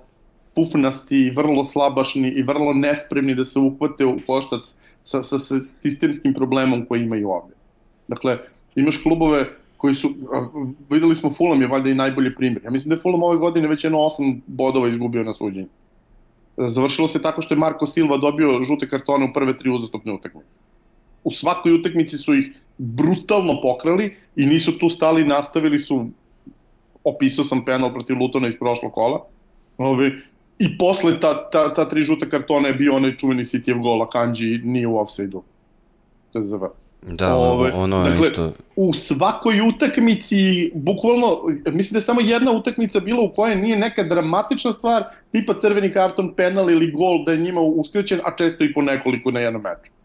[0.56, 6.34] pufnasti, vrlo slabašni i vrlo nespremni da se uhvate u koštac sa, sa, sa sistemskim
[6.34, 7.54] problemom koji imaju ovde.
[8.08, 8.38] Dakle,
[8.76, 9.46] imaš klubove
[9.78, 10.14] koji su,
[10.90, 12.64] videli smo Fulham je valjda i najbolji primjer.
[12.64, 15.68] Ja mislim da je Fulham ove godine već jedno 8 bodova izgubio na suđenju.
[16.58, 20.60] Završilo se tako što je Marko Silva dobio žute kartone u prve tri uzastopne utakmice.
[21.24, 26.08] U svakoj utakmici su ih brutalno pokrali i nisu tu stali, nastavili su
[27.10, 29.26] opisao sam penal protiv Lutona iz prošlog kola.
[29.78, 30.12] Ovi,
[30.60, 34.58] I posle ta, ta, ta tri žuta kartona je bio onaj čuveni Cityjev gola, Kanji
[34.64, 35.44] nije u offside-u.
[36.34, 36.66] TZV.
[37.02, 38.52] Da, Ove, ono je dakle, isto...
[38.76, 44.04] U svakoj utakmici, bukvalno, mislim da je samo jedna utakmica bila u kojoj nije neka
[44.04, 48.74] dramatična stvar, tipa crveni karton, penal ili gol da je njima uskrećen, a često i
[48.74, 49.97] po nekoliko na jednom meču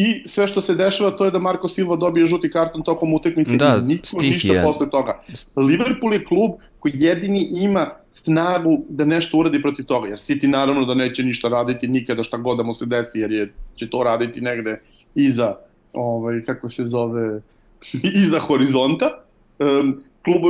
[0.00, 3.56] i sve što se dešava to je da Marko Silva dobije žuti karton tokom utakmice
[3.56, 4.62] da, i niko ništa je.
[4.62, 5.22] posle toga.
[5.56, 10.84] Liverpool je klub koji jedini ima snagu da nešto uradi protiv toga, jer City naravno
[10.84, 14.02] da neće ništa raditi nikada šta god da mu se desi, jer je, će to
[14.02, 14.80] raditi negde
[15.14, 15.54] iza,
[15.92, 17.40] ovaj, kako se zove,
[18.24, 19.10] iza horizonta.
[19.58, 20.42] Um, klub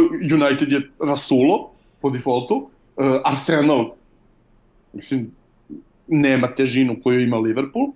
[0.43, 1.71] United je rasulo
[2.01, 2.55] po defaultu,
[2.97, 3.95] uh, Arsenal,
[4.93, 5.31] mislim,
[6.09, 7.87] nema težinu koju ima Liverpool.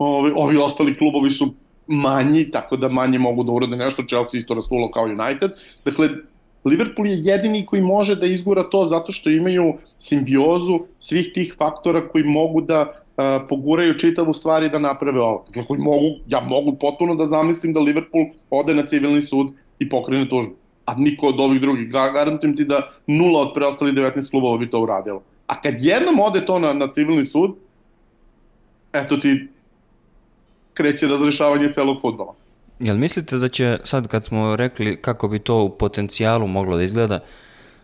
[0.00, 1.54] Ovi, ovi ostali klubovi su
[1.86, 5.50] manji, tako da manje mogu da urade nešto, Chelsea isto rasulo kao United.
[5.84, 6.08] Dakle,
[6.64, 12.08] Liverpool je jedini koji može da izgura to zato što imaju simbiozu svih tih faktora
[12.08, 15.44] koji mogu da uh, poguraju čitavu stvari da naprave ovo.
[15.46, 19.88] Dakle, koji mogu, ja mogu potpuno da zamislim da Liverpool ode na civilni sud i
[19.88, 20.54] pokrene tužbu.
[20.86, 24.80] A niko od ovih drugih, garantujem ti da nula od preostalih 19 klubova bi to
[24.80, 25.22] uradilo.
[25.46, 27.54] A kad jednom ode to na, na civilni sud,
[28.92, 29.48] eto ti
[30.80, 32.34] kreće razrešavanje celog futbola.
[32.78, 36.82] Jel mislite da će, sad kad smo rekli kako bi to u potencijalu moglo da
[36.82, 37.18] izgleda,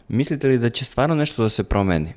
[0.08, 2.14] mislite li da će stvarno nešto da se promeni?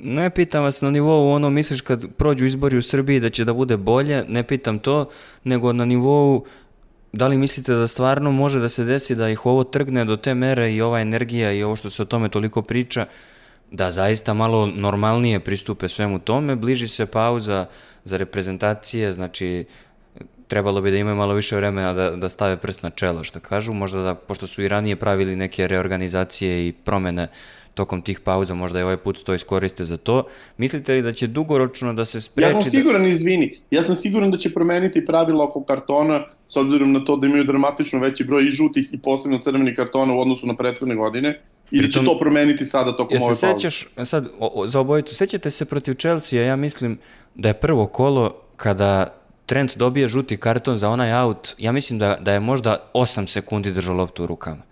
[0.00, 3.52] Ne pitam vas na nivou ono misliš kad prođu izbori u Srbiji da će da
[3.52, 5.08] bude bolje, ne pitam to,
[5.44, 6.44] nego na nivou
[7.12, 10.34] da li mislite da stvarno može da se desi da ih ovo trgne do te
[10.34, 13.06] mere i ova energija i ovo što se o tome toliko priča,
[13.70, 17.66] da zaista malo normalnije pristupe svemu tome, bliži se pauza
[18.04, 19.64] za reprezentacije, znači
[20.48, 23.72] trebalo bi da imaju malo više vremena da, da stave prst na čelo, što kažu,
[23.72, 27.28] možda da, pošto su i ranije pravili neke reorganizacije i promene
[27.74, 30.24] tokom tih pauza, možda je ovaj put to iskoriste za to.
[30.56, 32.48] Mislite li da će dugoročno da se spreči...
[32.48, 33.08] Ja sam da- siguran, da...
[33.08, 37.26] izvini, ja sam siguran da će promeniti pravila oko kartona, s obzirom na to da
[37.26, 41.40] imaju dramatično veći broj i žutih i posebno crvenih kartona u odnosu na prethodne godine,
[41.70, 43.54] ili Pritom, će to promeniti sada tokom ove pauze?
[43.54, 46.98] Sećaš, sad, o, o, za obojicu, sećate se protiv Chelsea, ja mislim
[47.34, 49.14] da je prvo kolo kada
[49.48, 53.72] Trent dobije žuti karton za onaj out, ja mislim da, da je možda 8 sekundi
[53.72, 54.62] držao loptu u rukama.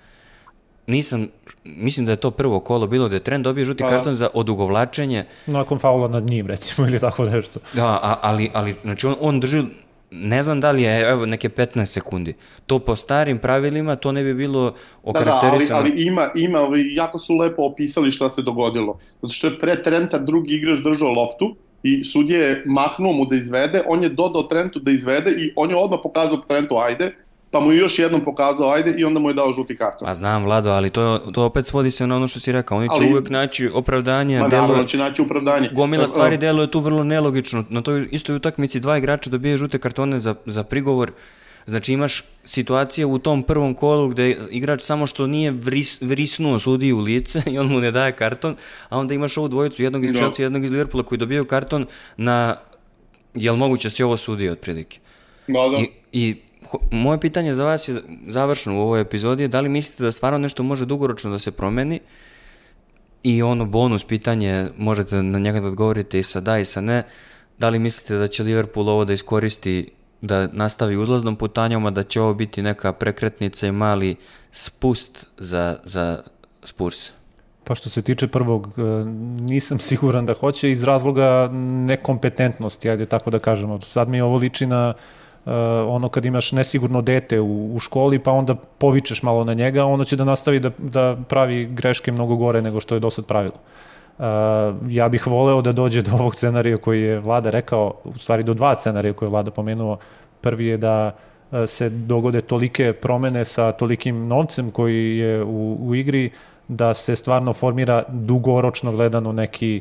[0.86, 1.28] Nisam,
[1.64, 4.28] mislim da je to prvo kolo bilo da je Trent dobije žuti pa, karton za
[4.34, 5.24] odugovlačenje.
[5.46, 7.60] Nakon faula nad njim, recimo, ili tako nešto.
[7.72, 9.62] Da, a, ali, ali znači on, on drži
[10.10, 12.34] ne znam da li je, evo, neke 15 sekundi.
[12.66, 15.82] To po starim pravilima, to ne bi bilo okarakterisano.
[15.82, 16.58] Da, da, ali, ali ima, ima,
[16.94, 18.98] jako su lepo opisali šta se dogodilo.
[19.22, 21.56] Zato što je pre Trenta drugi igrač držao loptu,
[21.86, 25.70] i sudje je maknuo mu da izvede, on je dodao Trentu da izvede i on
[25.70, 27.14] je odmah pokazao Trentu ajde,
[27.50, 30.06] pa mu je još jednom pokazao ajde i onda mu je dao žuti karton.
[30.06, 32.78] Pa znam, Vlado, ali to, to opet svodi se na ono što si rekao.
[32.78, 34.40] Oni će ali, uvek naći opravdanje.
[34.40, 35.70] Ma deluje, će naći opravdanje.
[35.72, 37.64] Gomila stvari deluje tu vrlo nelogično.
[37.68, 41.12] Na toj istoj utakmici dva igrača dobije žute kartone za, za prigovor.
[41.66, 46.92] Znači imaš situacije u tom prvom kolu gde igrač samo što nije vris, vrisnuo sudi
[46.92, 48.56] u lice i on mu ne daje karton,
[48.88, 50.18] a onda imaš ovu dvojicu, jednog iz no.
[50.18, 51.86] Chelsea, jednog iz Liverpoola koji dobijaju karton
[52.16, 52.56] na,
[53.34, 54.98] jel moguće da si ovo sudi otprilike?
[55.46, 55.78] Da, da.
[55.78, 56.36] I, i
[56.90, 60.38] moje pitanje za vas je završeno u ovoj epizodi je da li mislite da stvarno
[60.38, 62.00] nešto može dugoročno da se promeni
[63.22, 67.02] i ono bonus pitanje, možete na njega da odgovorite i sa da i sa ne,
[67.58, 69.90] da li mislite da će Liverpool ovo da iskoristi
[70.20, 74.16] da nastavi uzlaznom putanjom, a da će ovo biti neka prekretnica i mali
[74.52, 76.22] spust za, za
[76.64, 77.10] Spurs?
[77.64, 78.82] Pa što se tiče prvog, e,
[79.40, 81.48] nisam siguran da hoće iz razloga
[81.86, 83.80] nekompetentnosti, ajde tako da kažemo.
[83.80, 84.94] Sad mi ovo liči na
[85.44, 85.52] uh,
[85.88, 90.04] ono kad imaš nesigurno dete u, u školi, pa onda povičeš malo na njega, ono
[90.04, 93.54] će da nastavi da, da pravi greške mnogo gore nego što je do sad pravilo.
[93.54, 93.95] Uh,
[94.88, 98.54] ja bih voleo da dođe do ovog scenarija koji je Vlada rekao, u stvari do
[98.54, 99.98] dva scenarija koje je Vlada pomenuo.
[100.40, 101.16] Prvi je da
[101.50, 106.30] uh, se dogode tolike promene sa tolikim novcem koji je u, u igri,
[106.68, 109.80] da se stvarno formira dugoročno gledano neki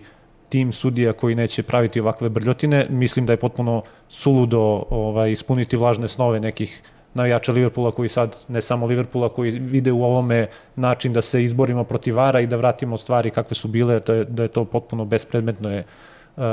[0.49, 2.87] tim sudija koji neće praviti ovakve brljotine.
[2.89, 6.81] Mislim da je potpuno suludo ovaj, ispuniti vlažne snove nekih
[7.15, 11.83] navijača Liverpoola koji sad, ne samo Liverpoola, koji vide u ovome način da se izborimo
[11.83, 15.05] protiv vara i da vratimo stvari kakve su bile, da je, da je to potpuno
[15.05, 15.83] bespredmetno je
[16.35, 16.43] uh,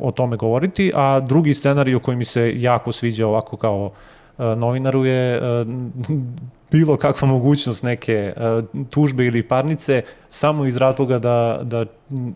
[0.00, 0.92] o tome govoriti.
[0.94, 5.68] A drugi scenarij koji mi se jako sviđa ovako kao uh, novinaru je uh,
[6.72, 11.84] bilo kakva mogućnost neke uh, tužbe ili parnice samo iz razloga da, da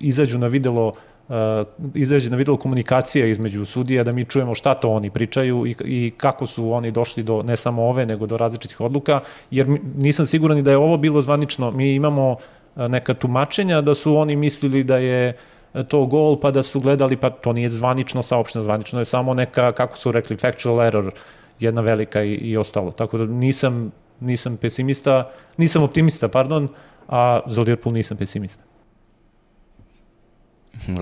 [0.01, 0.95] izađu na videlo uh,
[1.33, 5.77] uh, izađe na video komunikacija između sudija, da mi čujemo šta to oni pričaju i,
[5.85, 10.27] i kako su oni došli do ne samo ove, nego do različitih odluka, jer nisam
[10.27, 11.71] siguran ni da je ovo bilo zvanično.
[11.71, 15.41] Mi imamo uh, neka tumačenja da su oni mislili da je uh,
[15.89, 19.73] to gol, pa da su gledali, pa to nije zvanično saopšteno, zvanično je samo neka,
[19.73, 21.13] kako su rekli, factual error,
[21.61, 22.93] jedna velika i, i ostalo.
[22.93, 26.69] Tako da nisam, nisam pesimista, nisam optimista, pardon,
[27.09, 28.72] a za Liverpool nisam pesimista.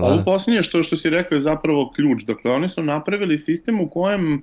[0.01, 2.23] Ovo posljednje što, što si rekao je zapravo ključ.
[2.23, 4.33] Dakle, oni su napravili sistem u kojem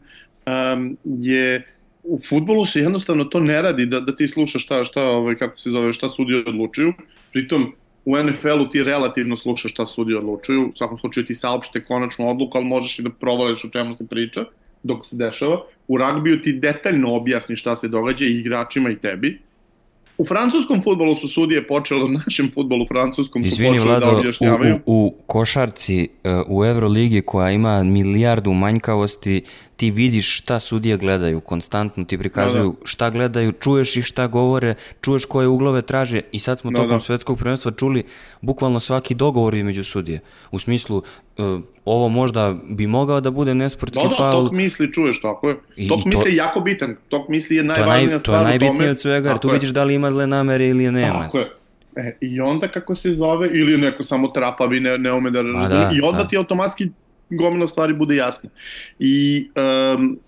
[0.46, 1.66] um, je
[2.02, 5.58] u futbolu se jednostavno to ne radi da, da ti slušaš šta, šta ovaj, kako
[5.58, 6.92] se zove, šta sudi odlučuju.
[7.32, 7.72] Pritom,
[8.04, 12.58] u NFL-u ti relativno slušaš šta sudi odlučuju, u svakom slučaju ti saopšte konačnu odluku,
[12.58, 14.44] ali možeš i da provališ o čemu se priča
[14.82, 15.62] dok se dešava.
[15.88, 19.38] U ragbiju ti detaljno objasni šta se događa i igračima i tebi.
[20.18, 24.18] U francuskom futbolu su sudije počele u našem futbolu francuskom su Izvini, počeli da Vlado,
[24.18, 24.74] objašnjavaju.
[24.86, 29.42] u, u, u košarci, e, u Euroligi koja ima milijardu manjkavosti,
[29.78, 34.74] ti vidiš šta sudije gledaju, konstantno ti prikazuju Da, šta gledaju, čuješ ih šta govore,
[35.00, 37.00] čuješ koje uglove traže i sad smo Da, tokom da.
[37.00, 38.04] svetskog prvenstva čuli
[38.40, 40.20] bukvalno svaki dogovor između sudije.
[40.50, 41.02] U smislu,
[41.38, 41.42] e,
[41.84, 45.56] ovo možda bi mogao da bude nesportski Da, da, faul, tok misli čuješ, tako je.
[45.76, 46.96] I- tok i to- misli je jako bitan.
[47.08, 48.90] Tok misli je to je, najvažnija naj, to stvar je u najbitnije tome.
[48.90, 49.52] od svega, jer tu je.
[49.52, 51.22] vidiš da li ima zle namere ili nema.
[51.22, 51.50] Tako je.
[51.98, 55.42] E, I onda kako se zove, ili je neko samo trapavi, ne, ne ume da
[55.42, 56.28] razume, da, i odmah da.
[56.28, 56.84] ti automatski
[57.30, 58.50] gomila stvari bude jasna.
[58.98, 59.48] I
[59.96, 60.18] um,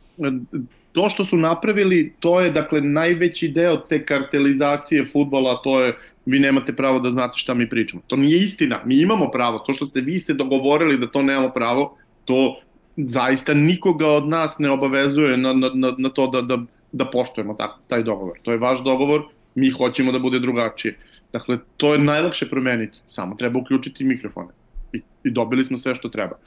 [0.92, 5.96] to što su napravili, to je dakle najveći deo te kartelizacije futbola, to je
[6.26, 8.02] vi nemate pravo da znate šta mi pričamo.
[8.06, 11.50] To nije istina, mi imamo pravo, to što ste vi se dogovorili da to nemamo
[11.50, 12.60] pravo, to
[12.96, 16.58] zaista nikoga od nas ne obavezuje na, na, na, na to da, da,
[16.92, 18.38] da poštujemo tak, taj dogovor.
[18.42, 19.22] To je vaš dogovor,
[19.54, 20.96] mi hoćemo da bude drugačije.
[21.32, 24.48] Dakle, to je najlakše promeniti, samo treba uključiti mikrofone.
[24.92, 26.38] I, i dobili smo sve što treba.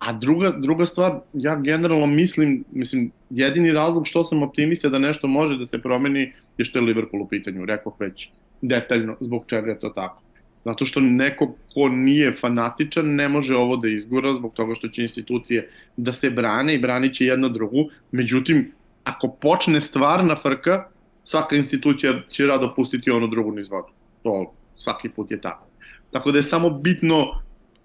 [0.00, 5.26] A druga, druga stvar, ja generalno mislim, mislim, jedini razlog što sam optimista da nešto
[5.26, 8.30] može da se promeni je što je Liverpool u pitanju, rekoh već
[8.62, 10.22] detaljno zbog čega je to tako.
[10.64, 15.02] Zato što neko ko nije fanatičan ne može ovo da izgura zbog toga što će
[15.02, 17.88] institucije da se brane i branit će jedna drugu.
[18.12, 18.72] Međutim,
[19.04, 20.84] ako počne stvarna frka,
[21.22, 23.88] svaka institucija će rado pustiti onu drugu niz vodu.
[24.22, 25.66] To svaki put je tako.
[26.10, 27.40] Tako da je samo bitno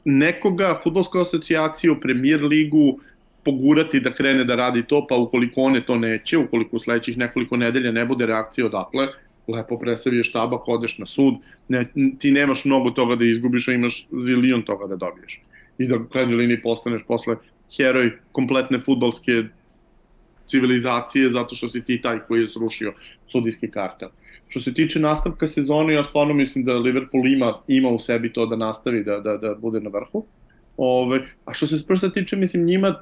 [0.06, 3.00] nekoga, futbolsku asocijaciju, premier ligu,
[3.46, 7.58] pogurati da krene da radi to, pa ukoliko one to neće, ukoliko u sledećih nekoliko
[7.58, 9.08] nedelja ne bude reakcije odatle,
[9.48, 11.36] lepo presaviješ tabak, odeš na sud,
[11.68, 11.86] ne,
[12.20, 15.42] ti nemaš mnogo toga da izgubiš, a imaš zilion toga da dobiješ.
[15.78, 17.36] I da u krajnjoj liniji postaneš posle
[17.78, 19.44] heroj kompletne futbalske
[20.46, 22.94] civilizacije zato što si ti taj koji je srušio
[23.32, 24.10] sudijski kartel.
[24.48, 28.46] Što se tiče nastavka sezone, ja stvarno mislim da Liverpool ima, ima u sebi to
[28.46, 30.26] da nastavi da, da, da bude na vrhu.
[30.78, 32.96] Ove, a što se Spursa tiče, mislim, njima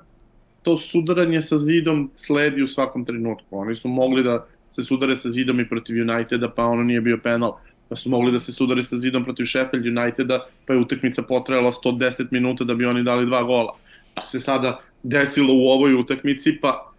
[0.63, 3.45] to sudaranje sa zidom sledi u svakom trenutku.
[3.51, 7.17] Oni su mogli da se sudare sa zidom i protiv Uniteda, pa ono nije bio
[7.23, 7.57] penal.
[7.89, 11.71] Pa su mogli da se sudare sa zidom protiv Sheffield Uniteda, pa je utakmica potrajala
[11.71, 13.75] 110 minuta da bi oni dali dva gola.
[14.15, 16.92] Pa se sada desilo u ovoj utakmici, pa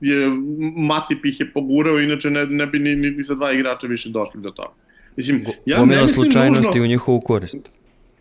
[0.00, 0.28] je
[0.76, 4.10] Matip ih je pogurao, inače ne, ne bi ni, ni, ni sa dva igrača više
[4.10, 4.72] došli do toga.
[5.16, 7.70] Mislim, ja ne Gomila mislim slučajnosti nužno, u njihovu korist.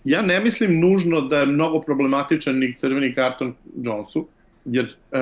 [0.04, 3.54] ja ne mislim nužno da je mnogo problematičan ni crveni karton
[3.84, 4.28] Jonesu,
[4.66, 5.20] jer uh,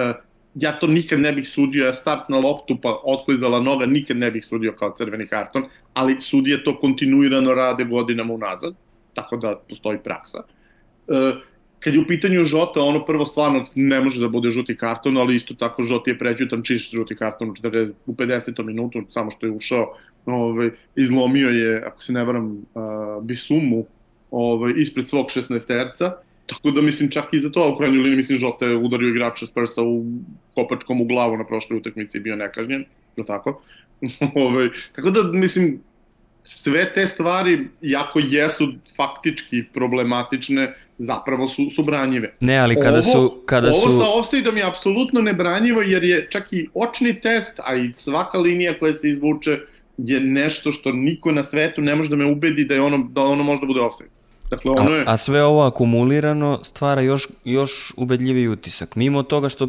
[0.55, 4.31] ja to nikad ne bih sudio, ja start na loptu pa otklizala noga, nikad ne
[4.31, 5.63] bih sudio kao crveni karton,
[5.93, 8.73] ali sudije to kontinuirano rade godinama unazad,
[9.13, 10.43] tako da postoji praksa.
[11.07, 11.17] Uh,
[11.79, 15.35] kad je u pitanju Žota, ono prvo stvarno ne može da bude žuti karton, ali
[15.35, 18.63] isto tako Žoti je prećutan čist žuti karton u, 40, u 50.
[18.63, 19.93] minutu, samo što je ušao,
[20.25, 23.85] ovaj, izlomio je, ako se ne varam, uh, Bisumu
[24.31, 26.11] ovaj, ispred svog 16-terca,
[26.45, 29.09] tako da mislim čak i za to, a u krajnjoj liniji mislim Žota je udario
[29.09, 30.05] igrača Spursa u
[30.55, 32.85] kopačkom u glavu na prošloj utakmici i bio nekažnjen,
[33.17, 33.61] je tako?
[34.45, 35.79] ovaj, tako da mislim,
[36.47, 42.33] sve te stvari, jako jesu faktički problematične, zapravo su, su branjive.
[42.39, 43.41] Ne, ali kada ovo, su...
[43.45, 43.97] Kada ovo su...
[43.97, 48.79] sa offside-om je apsolutno nebranjivo jer je čak i očni test, a i svaka linija
[48.79, 49.59] koja se izvuče
[49.97, 53.21] je nešto što niko na svetu ne može da me ubedi da je ono, da
[53.21, 54.09] ono može da bude offside.
[54.49, 55.01] Dakle, ono je...
[55.01, 58.95] A, a sve ovo akumulirano stvara još, još ubedljiviji utisak.
[58.95, 59.67] Mimo toga što,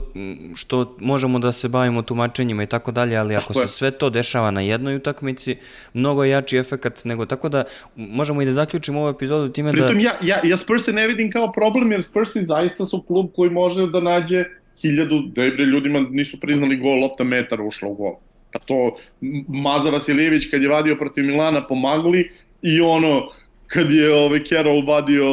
[0.55, 4.51] što možemo da se bavimo tumačenjima i tako dalje, ali ako se sve to dešava
[4.51, 5.57] na jednoj utakmici,
[5.95, 7.65] mnogo je jači efekat nego tako da
[7.97, 9.79] možemo i da zaključimo ovu epizodu time da...
[9.79, 13.51] Pritom ja, ja, ja Spurse ne vidim kao problem jer Spursi zaista su klub koji
[13.51, 14.45] može da nađe
[14.83, 18.15] hiljadu, da je bre ljudima nisu priznali gol, lopta metar ušla u gol.
[18.53, 18.97] Pa to
[19.49, 22.31] Maza Vasiljević kad je vadio protiv Milana pomagli
[22.63, 23.29] i ono
[23.69, 25.25] kad je ovaj Carroll vadio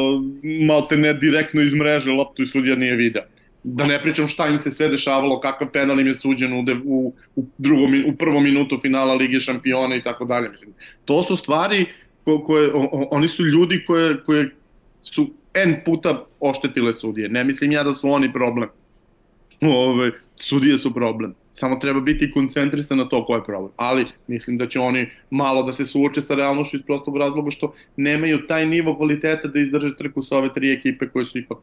[0.67, 3.23] malte ne direktno iz mreže loptu i sudija nije video.
[3.63, 7.13] Da ne pričam šta im se sve dešavalo, kakav penal im je suđen u, u,
[7.35, 10.49] u, drugom, u prvom minutu finala Lige šampiona i tako dalje.
[10.49, 10.73] Mislim,
[11.05, 11.85] to su stvari
[12.23, 14.49] ko, koje, o, oni su ljudi koje, koje
[15.01, 17.29] su N puta oštetile sudije.
[17.29, 18.69] Ne mislim ja da su oni problem.
[19.61, 21.33] Ove, sudije su problem.
[21.53, 23.71] Samo treba biti koncentrisan na to ko je problem.
[23.75, 27.73] Ali mislim da će oni malo da se suoče sa realnošću iz prostog razloga što
[27.97, 31.57] nemaju taj nivo kvaliteta da izdrže trku sa ove tri ekipe koje su ipak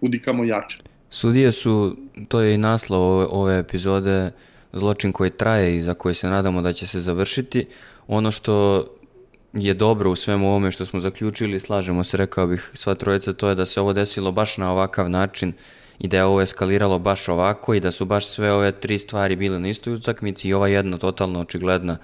[0.00, 0.76] kudikamo jače.
[1.10, 1.96] Sudije su,
[2.28, 4.30] to je i naslov ove, ove epizode,
[4.72, 7.66] zločin koji traje i za koji se nadamo da će se završiti.
[8.08, 8.84] Ono što
[9.52, 13.48] je dobro u svemu ovome što smo zaključili, slažemo se, rekao bih, sva trojica, to
[13.48, 15.52] je da se ovo desilo baš na ovakav način
[15.98, 19.36] i da je ovo eskaliralo baš ovako i da su baš sve ove tri stvari
[19.36, 21.98] bile na istoj utakmici i ova jedna totalno očigledna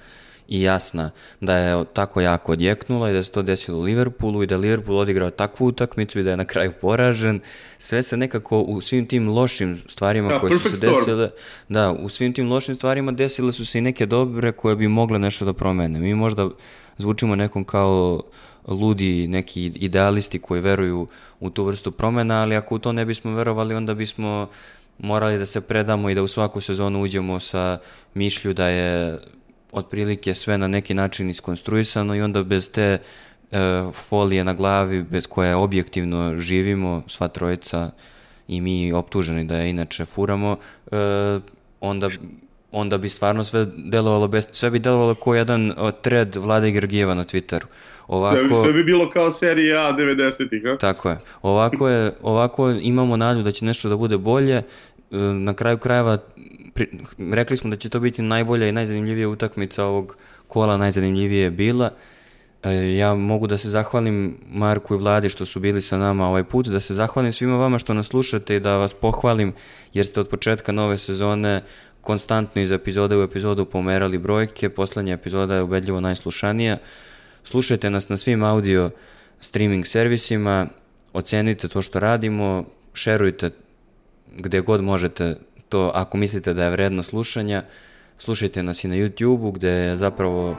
[0.48, 1.10] i jasna
[1.40, 4.58] da je tako jako odjeknula i da se to desilo u Liverpoolu i da je
[4.58, 7.40] Liverpool odigrao takvu utakmicu i da je na kraju poražen.
[7.78, 11.30] Sve se nekako u svim tim lošim stvarima Da, koje su se desile,
[11.68, 15.18] da, u svim tim lošim stvarima desile su se i neke dobre koje bi mogle
[15.18, 16.00] nešto da promene.
[16.00, 16.48] Mi možda
[16.98, 18.22] zvučimo nekom kao
[18.68, 21.06] ludi neki idealisti koji veruju
[21.40, 24.48] u tu vrstu promena, ali ako u to ne bismo verovali, onda bismo
[24.98, 27.78] morali da se predamo i da u svaku sezonu uđemo sa
[28.14, 29.18] mišlju da je
[29.72, 32.98] otprilike sve na neki način iskonstruisano i onda bez te e,
[33.92, 37.90] folije na glavi bez koje objektivno živimo, sva trojica
[38.48, 40.56] i mi optuženi da je inače furamo,
[40.92, 40.96] e,
[41.80, 42.10] onda
[42.72, 45.72] onda bi stvarno sve delovalo bez, sve bi delovalo kao jedan
[46.02, 47.64] thread Vlade Georgijeva na Twitteru.
[48.08, 50.76] Ovako, Sve bi bilo kao serija A 90-ih, a?
[50.78, 51.18] tako je.
[51.42, 52.12] Ovako, je.
[52.22, 54.56] ovako imamo nadu da će nešto da bude bolje.
[54.56, 54.62] E,
[55.16, 56.18] Na kraju krajeva
[56.74, 56.88] pri,
[57.32, 60.16] rekli smo da će to biti najbolja i najzanimljivija utakmica ovog
[60.46, 61.90] kola, najzanimljivije je bila.
[62.62, 66.44] E, Ja mogu da se zahvalim Marku i Vladi što su bili sa nama ovaj
[66.44, 69.52] put, da se zahvalim svima vama što nas slušate i da vas pohvalim
[69.92, 71.62] jer ste od početka nove sezone
[72.02, 76.76] konstantno iz epizode u epizodu pomerali brojke, poslednja epizoda je ubedljivo najslušanija.
[77.44, 78.90] Slušajte nas na svim audio
[79.40, 80.66] streaming servisima,
[81.12, 82.64] ocenite to što radimo,
[82.94, 83.50] šerujte
[84.36, 85.36] gde god možete
[85.68, 87.62] to ako mislite da je vredno slušanja.
[88.18, 90.56] Slušajte nas i na YouTube-u gde zapravo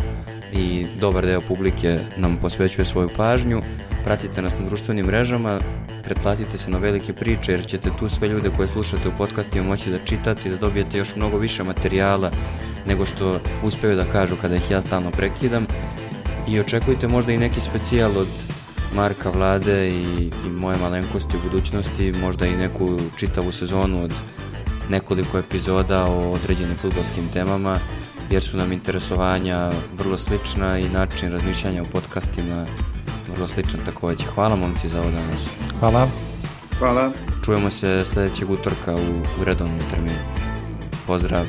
[0.53, 3.61] i dobar deo publike nam posvećuje svoju pažnju.
[4.03, 5.59] Pratite nas na društvenim mrežama,
[6.03, 9.91] pretplatite se na velike priče jer ćete tu sve ljude koje slušate u podcastima moći
[9.91, 12.31] da čitate i da dobijete još mnogo više materijala
[12.87, 15.65] nego što uspeju da kažu kada ih ja stalno prekidam.
[16.47, 18.27] I očekujte možda i neki specijal od
[18.95, 24.13] Marka Vlade i, i moje malenkosti u budućnosti, možda i neku čitavu sezonu od
[24.89, 27.77] nekoliko epizoda o određenim futbolskim temama,
[28.29, 32.65] jer su nam interesovanja vrlo slična i način razmišljanja o podcastima
[33.33, 34.25] vrlo sličan takođe.
[34.25, 35.49] Hvala momci za ovo danas.
[35.79, 36.07] Hvala.
[36.79, 37.11] Hvala.
[37.45, 40.19] Čujemo se sledećeg utorka u, u redovnom terminu.
[41.07, 41.45] Pozdrav!